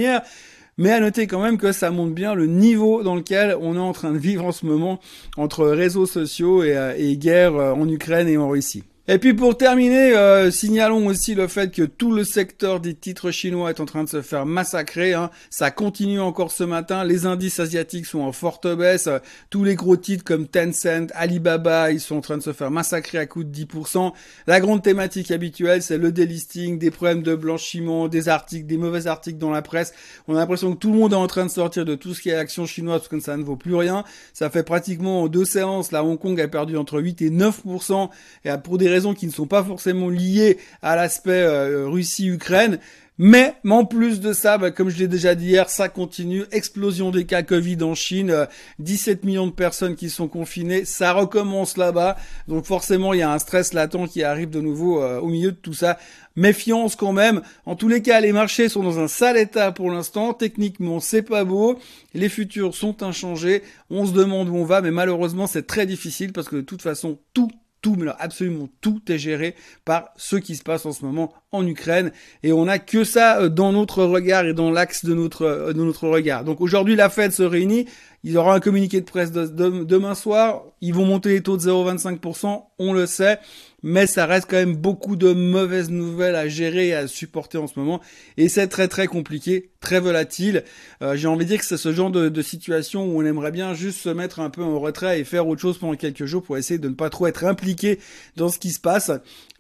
mais 0.78 0.90
à 0.90 1.00
noter 1.00 1.26
quand 1.26 1.42
même 1.42 1.58
que 1.58 1.72
ça 1.72 1.90
montre 1.90 2.14
bien 2.14 2.34
le 2.34 2.46
niveau 2.46 3.02
dans 3.02 3.14
lequel 3.14 3.56
on 3.60 3.76
est 3.76 3.80
en 3.80 3.92
train 3.92 4.12
de 4.12 4.18
vivre 4.18 4.44
en 4.44 4.52
ce 4.52 4.66
moment 4.66 5.00
entre 5.36 5.66
réseaux 5.66 6.06
sociaux 6.06 6.62
et, 6.62 6.76
euh, 6.76 7.14
guerre 7.14 7.56
euh, 7.56 7.72
en 7.72 7.88
Ukraine 7.88 8.28
et 8.28 8.36
en 8.36 8.48
Russie. 8.48 8.84
Et 9.08 9.18
puis 9.18 9.34
pour 9.34 9.56
terminer, 9.56 10.16
euh, 10.16 10.52
signalons 10.52 11.08
aussi 11.08 11.34
le 11.34 11.48
fait 11.48 11.74
que 11.74 11.82
tout 11.82 12.12
le 12.12 12.22
secteur 12.22 12.78
des 12.78 12.94
titres 12.94 13.32
chinois 13.32 13.70
est 13.70 13.80
en 13.80 13.84
train 13.84 14.04
de 14.04 14.08
se 14.08 14.22
faire 14.22 14.46
massacrer. 14.46 15.12
Hein. 15.12 15.30
Ça 15.50 15.72
continue 15.72 16.20
encore 16.20 16.52
ce 16.52 16.62
matin. 16.62 17.02
Les 17.02 17.26
indices 17.26 17.58
asiatiques 17.58 18.06
sont 18.06 18.20
en 18.20 18.30
forte 18.30 18.68
baisse. 18.68 19.08
Tous 19.50 19.64
les 19.64 19.74
gros 19.74 19.96
titres 19.96 20.22
comme 20.22 20.46
Tencent, 20.46 21.10
Alibaba, 21.14 21.90
ils 21.90 21.98
sont 21.98 22.14
en 22.14 22.20
train 22.20 22.36
de 22.36 22.44
se 22.44 22.52
faire 22.52 22.70
massacrer 22.70 23.18
à 23.18 23.26
coup 23.26 23.42
de 23.42 23.52
10%. 23.52 24.12
La 24.46 24.60
grande 24.60 24.84
thématique 24.84 25.32
habituelle, 25.32 25.82
c'est 25.82 25.98
le 25.98 26.12
delisting, 26.12 26.78
des 26.78 26.92
problèmes 26.92 27.24
de 27.24 27.34
blanchiment, 27.34 28.06
des 28.06 28.28
articles, 28.28 28.66
des 28.66 28.76
mauvais 28.76 29.08
articles 29.08 29.38
dans 29.38 29.50
la 29.50 29.62
presse. 29.62 29.92
On 30.28 30.36
a 30.36 30.38
l'impression 30.38 30.74
que 30.74 30.78
tout 30.78 30.92
le 30.92 30.98
monde 31.00 31.12
est 31.12 31.16
en 31.16 31.26
train 31.26 31.44
de 31.44 31.50
sortir 31.50 31.84
de 31.84 31.96
tout 31.96 32.14
ce 32.14 32.20
qui 32.20 32.28
est 32.28 32.36
action 32.36 32.66
chinoise 32.66 33.00
parce 33.00 33.08
que 33.08 33.18
ça 33.18 33.36
ne 33.36 33.42
vaut 33.42 33.56
plus 33.56 33.74
rien. 33.74 34.04
Ça 34.32 34.48
fait 34.48 34.62
pratiquement 34.62 35.26
deux 35.26 35.44
séances. 35.44 35.90
La 35.90 36.04
Hong 36.04 36.20
Kong 36.20 36.40
a 36.40 36.46
perdu 36.46 36.76
entre 36.76 37.00
8 37.00 37.20
et 37.22 37.30
9%. 37.30 38.08
Et 38.44 38.50
pour 38.62 38.78
des 38.78 38.91
raisons 38.92 39.14
qui 39.14 39.26
ne 39.26 39.32
sont 39.32 39.46
pas 39.46 39.64
forcément 39.64 40.08
liées 40.08 40.58
à 40.82 40.96
l'aspect 40.96 41.42
euh, 41.42 41.88
Russie-Ukraine. 41.88 42.78
Mais, 43.18 43.54
en 43.68 43.84
plus 43.84 44.20
de 44.20 44.32
ça, 44.32 44.56
bah, 44.56 44.70
comme 44.70 44.88
je 44.88 44.98
l'ai 44.98 45.06
déjà 45.06 45.34
dit 45.34 45.46
hier, 45.46 45.68
ça 45.68 45.88
continue. 45.88 46.44
Explosion 46.50 47.10
des 47.10 47.26
cas 47.26 47.42
Covid 47.42 47.82
en 47.82 47.94
Chine, 47.94 48.48
17 48.78 49.18
euh, 49.22 49.26
millions 49.26 49.46
de 49.46 49.52
personnes 49.52 49.96
qui 49.96 50.08
sont 50.08 50.28
confinées, 50.28 50.86
ça 50.86 51.12
recommence 51.12 51.76
là-bas. 51.76 52.16
Donc 52.48 52.64
forcément, 52.64 53.12
il 53.12 53.20
y 53.20 53.22
a 53.22 53.30
un 53.30 53.38
stress 53.38 53.74
latent 53.74 54.08
qui 54.08 54.22
arrive 54.24 54.48
de 54.48 54.60
nouveau 54.60 55.02
euh, 55.02 55.20
au 55.20 55.28
milieu 55.28 55.52
de 55.52 55.56
tout 55.56 55.74
ça. 55.74 55.98
Méfiance 56.36 56.96
quand 56.96 57.12
même. 57.12 57.42
En 57.66 57.76
tous 57.76 57.88
les 57.88 58.00
cas, 58.00 58.20
les 58.20 58.32
marchés 58.32 58.70
sont 58.70 58.82
dans 58.82 58.98
un 58.98 59.08
sale 59.08 59.36
état 59.36 59.70
pour 59.72 59.90
l'instant. 59.90 60.32
Techniquement, 60.32 60.98
c'est 60.98 61.22
pas 61.22 61.44
beau. 61.44 61.78
Les 62.14 62.30
futurs 62.30 62.74
sont 62.74 63.02
inchangés. 63.02 63.62
On 63.90 64.06
se 64.06 64.12
demande 64.12 64.48
où 64.48 64.56
on 64.56 64.64
va, 64.64 64.80
mais 64.80 64.90
malheureusement, 64.90 65.46
c'est 65.46 65.66
très 65.66 65.84
difficile 65.84 66.32
parce 66.32 66.48
que 66.48 66.56
de 66.56 66.62
toute 66.62 66.80
façon, 66.80 67.18
tout 67.34 67.50
tout, 67.82 67.96
mais 67.98 68.10
absolument 68.18 68.68
tout 68.80 69.02
est 69.08 69.18
géré 69.18 69.54
par 69.84 70.10
ce 70.16 70.36
qui 70.36 70.56
se 70.56 70.62
passe 70.62 70.86
en 70.86 70.92
ce 70.92 71.04
moment 71.04 71.32
en 71.50 71.66
Ukraine. 71.66 72.12
Et 72.42 72.52
on 72.52 72.64
n'a 72.64 72.78
que 72.78 73.04
ça 73.04 73.40
euh, 73.40 73.48
dans 73.48 73.72
notre 73.72 74.04
regard 74.04 74.46
et 74.46 74.54
dans 74.54 74.70
l'axe 74.70 75.04
de 75.04 75.14
notre, 75.14 75.42
euh, 75.42 75.72
de 75.72 75.82
notre 75.84 76.08
regard. 76.08 76.44
Donc 76.44 76.60
aujourd'hui, 76.60 76.96
la 76.96 77.10
Fed 77.10 77.32
se 77.32 77.42
réunit. 77.42 77.86
Il 78.24 78.32
y 78.32 78.36
aura 78.36 78.54
un 78.54 78.60
communiqué 78.60 79.00
de 79.00 79.04
presse 79.04 79.32
demain 79.32 80.14
soir. 80.14 80.62
Ils 80.80 80.94
vont 80.94 81.04
monter 81.04 81.30
les 81.30 81.42
taux 81.42 81.56
de 81.56 81.62
0,25%. 81.62 82.62
On 82.84 82.92
le 82.92 83.06
sait 83.06 83.38
mais 83.82 84.06
ça 84.06 84.26
reste 84.26 84.48
quand 84.48 84.56
même 84.56 84.76
beaucoup 84.76 85.16
de 85.16 85.32
mauvaises 85.32 85.90
nouvelles 85.90 86.36
à 86.36 86.48
gérer 86.48 86.88
et 86.88 86.94
à 86.94 87.08
supporter 87.08 87.58
en 87.58 87.66
ce 87.66 87.78
moment. 87.78 88.00
Et 88.36 88.48
c'est 88.48 88.68
très 88.68 88.88
très 88.88 89.06
compliqué, 89.06 89.70
très 89.80 90.00
volatile. 90.00 90.64
Euh, 91.02 91.16
j'ai 91.16 91.28
envie 91.28 91.44
de 91.44 91.50
dire 91.50 91.58
que 91.58 91.66
c'est 91.66 91.76
ce 91.76 91.92
genre 91.92 92.10
de, 92.10 92.28
de, 92.28 92.42
situation 92.42 93.04
où 93.04 93.20
on 93.20 93.24
aimerait 93.24 93.50
bien 93.50 93.74
juste 93.74 94.00
se 94.00 94.08
mettre 94.08 94.40
un 94.40 94.50
peu 94.50 94.62
en 94.62 94.78
retrait 94.78 95.20
et 95.20 95.24
faire 95.24 95.46
autre 95.48 95.60
chose 95.60 95.78
pendant 95.78 95.96
quelques 95.96 96.26
jours 96.26 96.42
pour 96.42 96.56
essayer 96.56 96.78
de 96.78 96.88
ne 96.88 96.94
pas 96.94 97.10
trop 97.10 97.26
être 97.26 97.44
impliqué 97.44 97.98
dans 98.36 98.48
ce 98.48 98.58
qui 98.58 98.70
se 98.70 98.80
passe. 98.80 99.10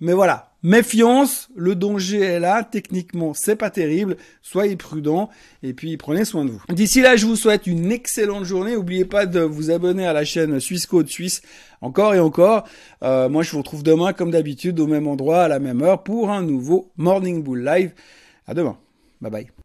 Mais 0.00 0.12
voilà, 0.12 0.51
méfiance, 0.62 1.48
le 1.56 1.74
danger 1.74 2.20
est 2.20 2.40
là, 2.40 2.64
techniquement 2.64 3.34
c'est 3.34 3.56
pas 3.56 3.70
terrible, 3.70 4.16
soyez 4.42 4.76
prudents 4.76 5.28
et 5.62 5.74
puis 5.74 5.96
prenez 5.96 6.24
soin 6.24 6.44
de 6.44 6.50
vous. 6.50 6.62
D'ici 6.68 7.00
là, 7.00 7.16
je 7.16 7.26
vous 7.26 7.36
souhaite 7.36 7.66
une 7.66 7.90
excellente 7.92 8.44
journée, 8.44 8.74
n'oubliez 8.74 9.04
pas 9.04 9.26
de 9.26 9.40
vous 9.40 9.70
abonner 9.70 10.06
à 10.06 10.12
la 10.12 10.24
chaîne 10.24 10.58
Suisse 10.60 10.86
Code 10.86 11.08
Suisse 11.08 11.42
encore 11.80 12.14
et 12.14 12.20
encore. 12.20 12.64
Euh, 13.02 13.28
moi 13.28 13.42
je 13.42 13.50
vous 13.50 13.58
retrouve 13.58 13.82
demain 13.82 14.12
comme 14.12 14.30
d'habitude 14.30 14.78
au 14.80 14.86
même 14.86 15.06
endroit, 15.06 15.42
à 15.42 15.48
la 15.48 15.58
même 15.58 15.82
heure 15.82 16.02
pour 16.02 16.30
un 16.30 16.42
nouveau 16.42 16.90
Morning 16.96 17.42
Bull 17.42 17.64
Live. 17.64 17.92
À 18.46 18.54
demain, 18.54 18.76
bye 19.20 19.30
bye. 19.30 19.52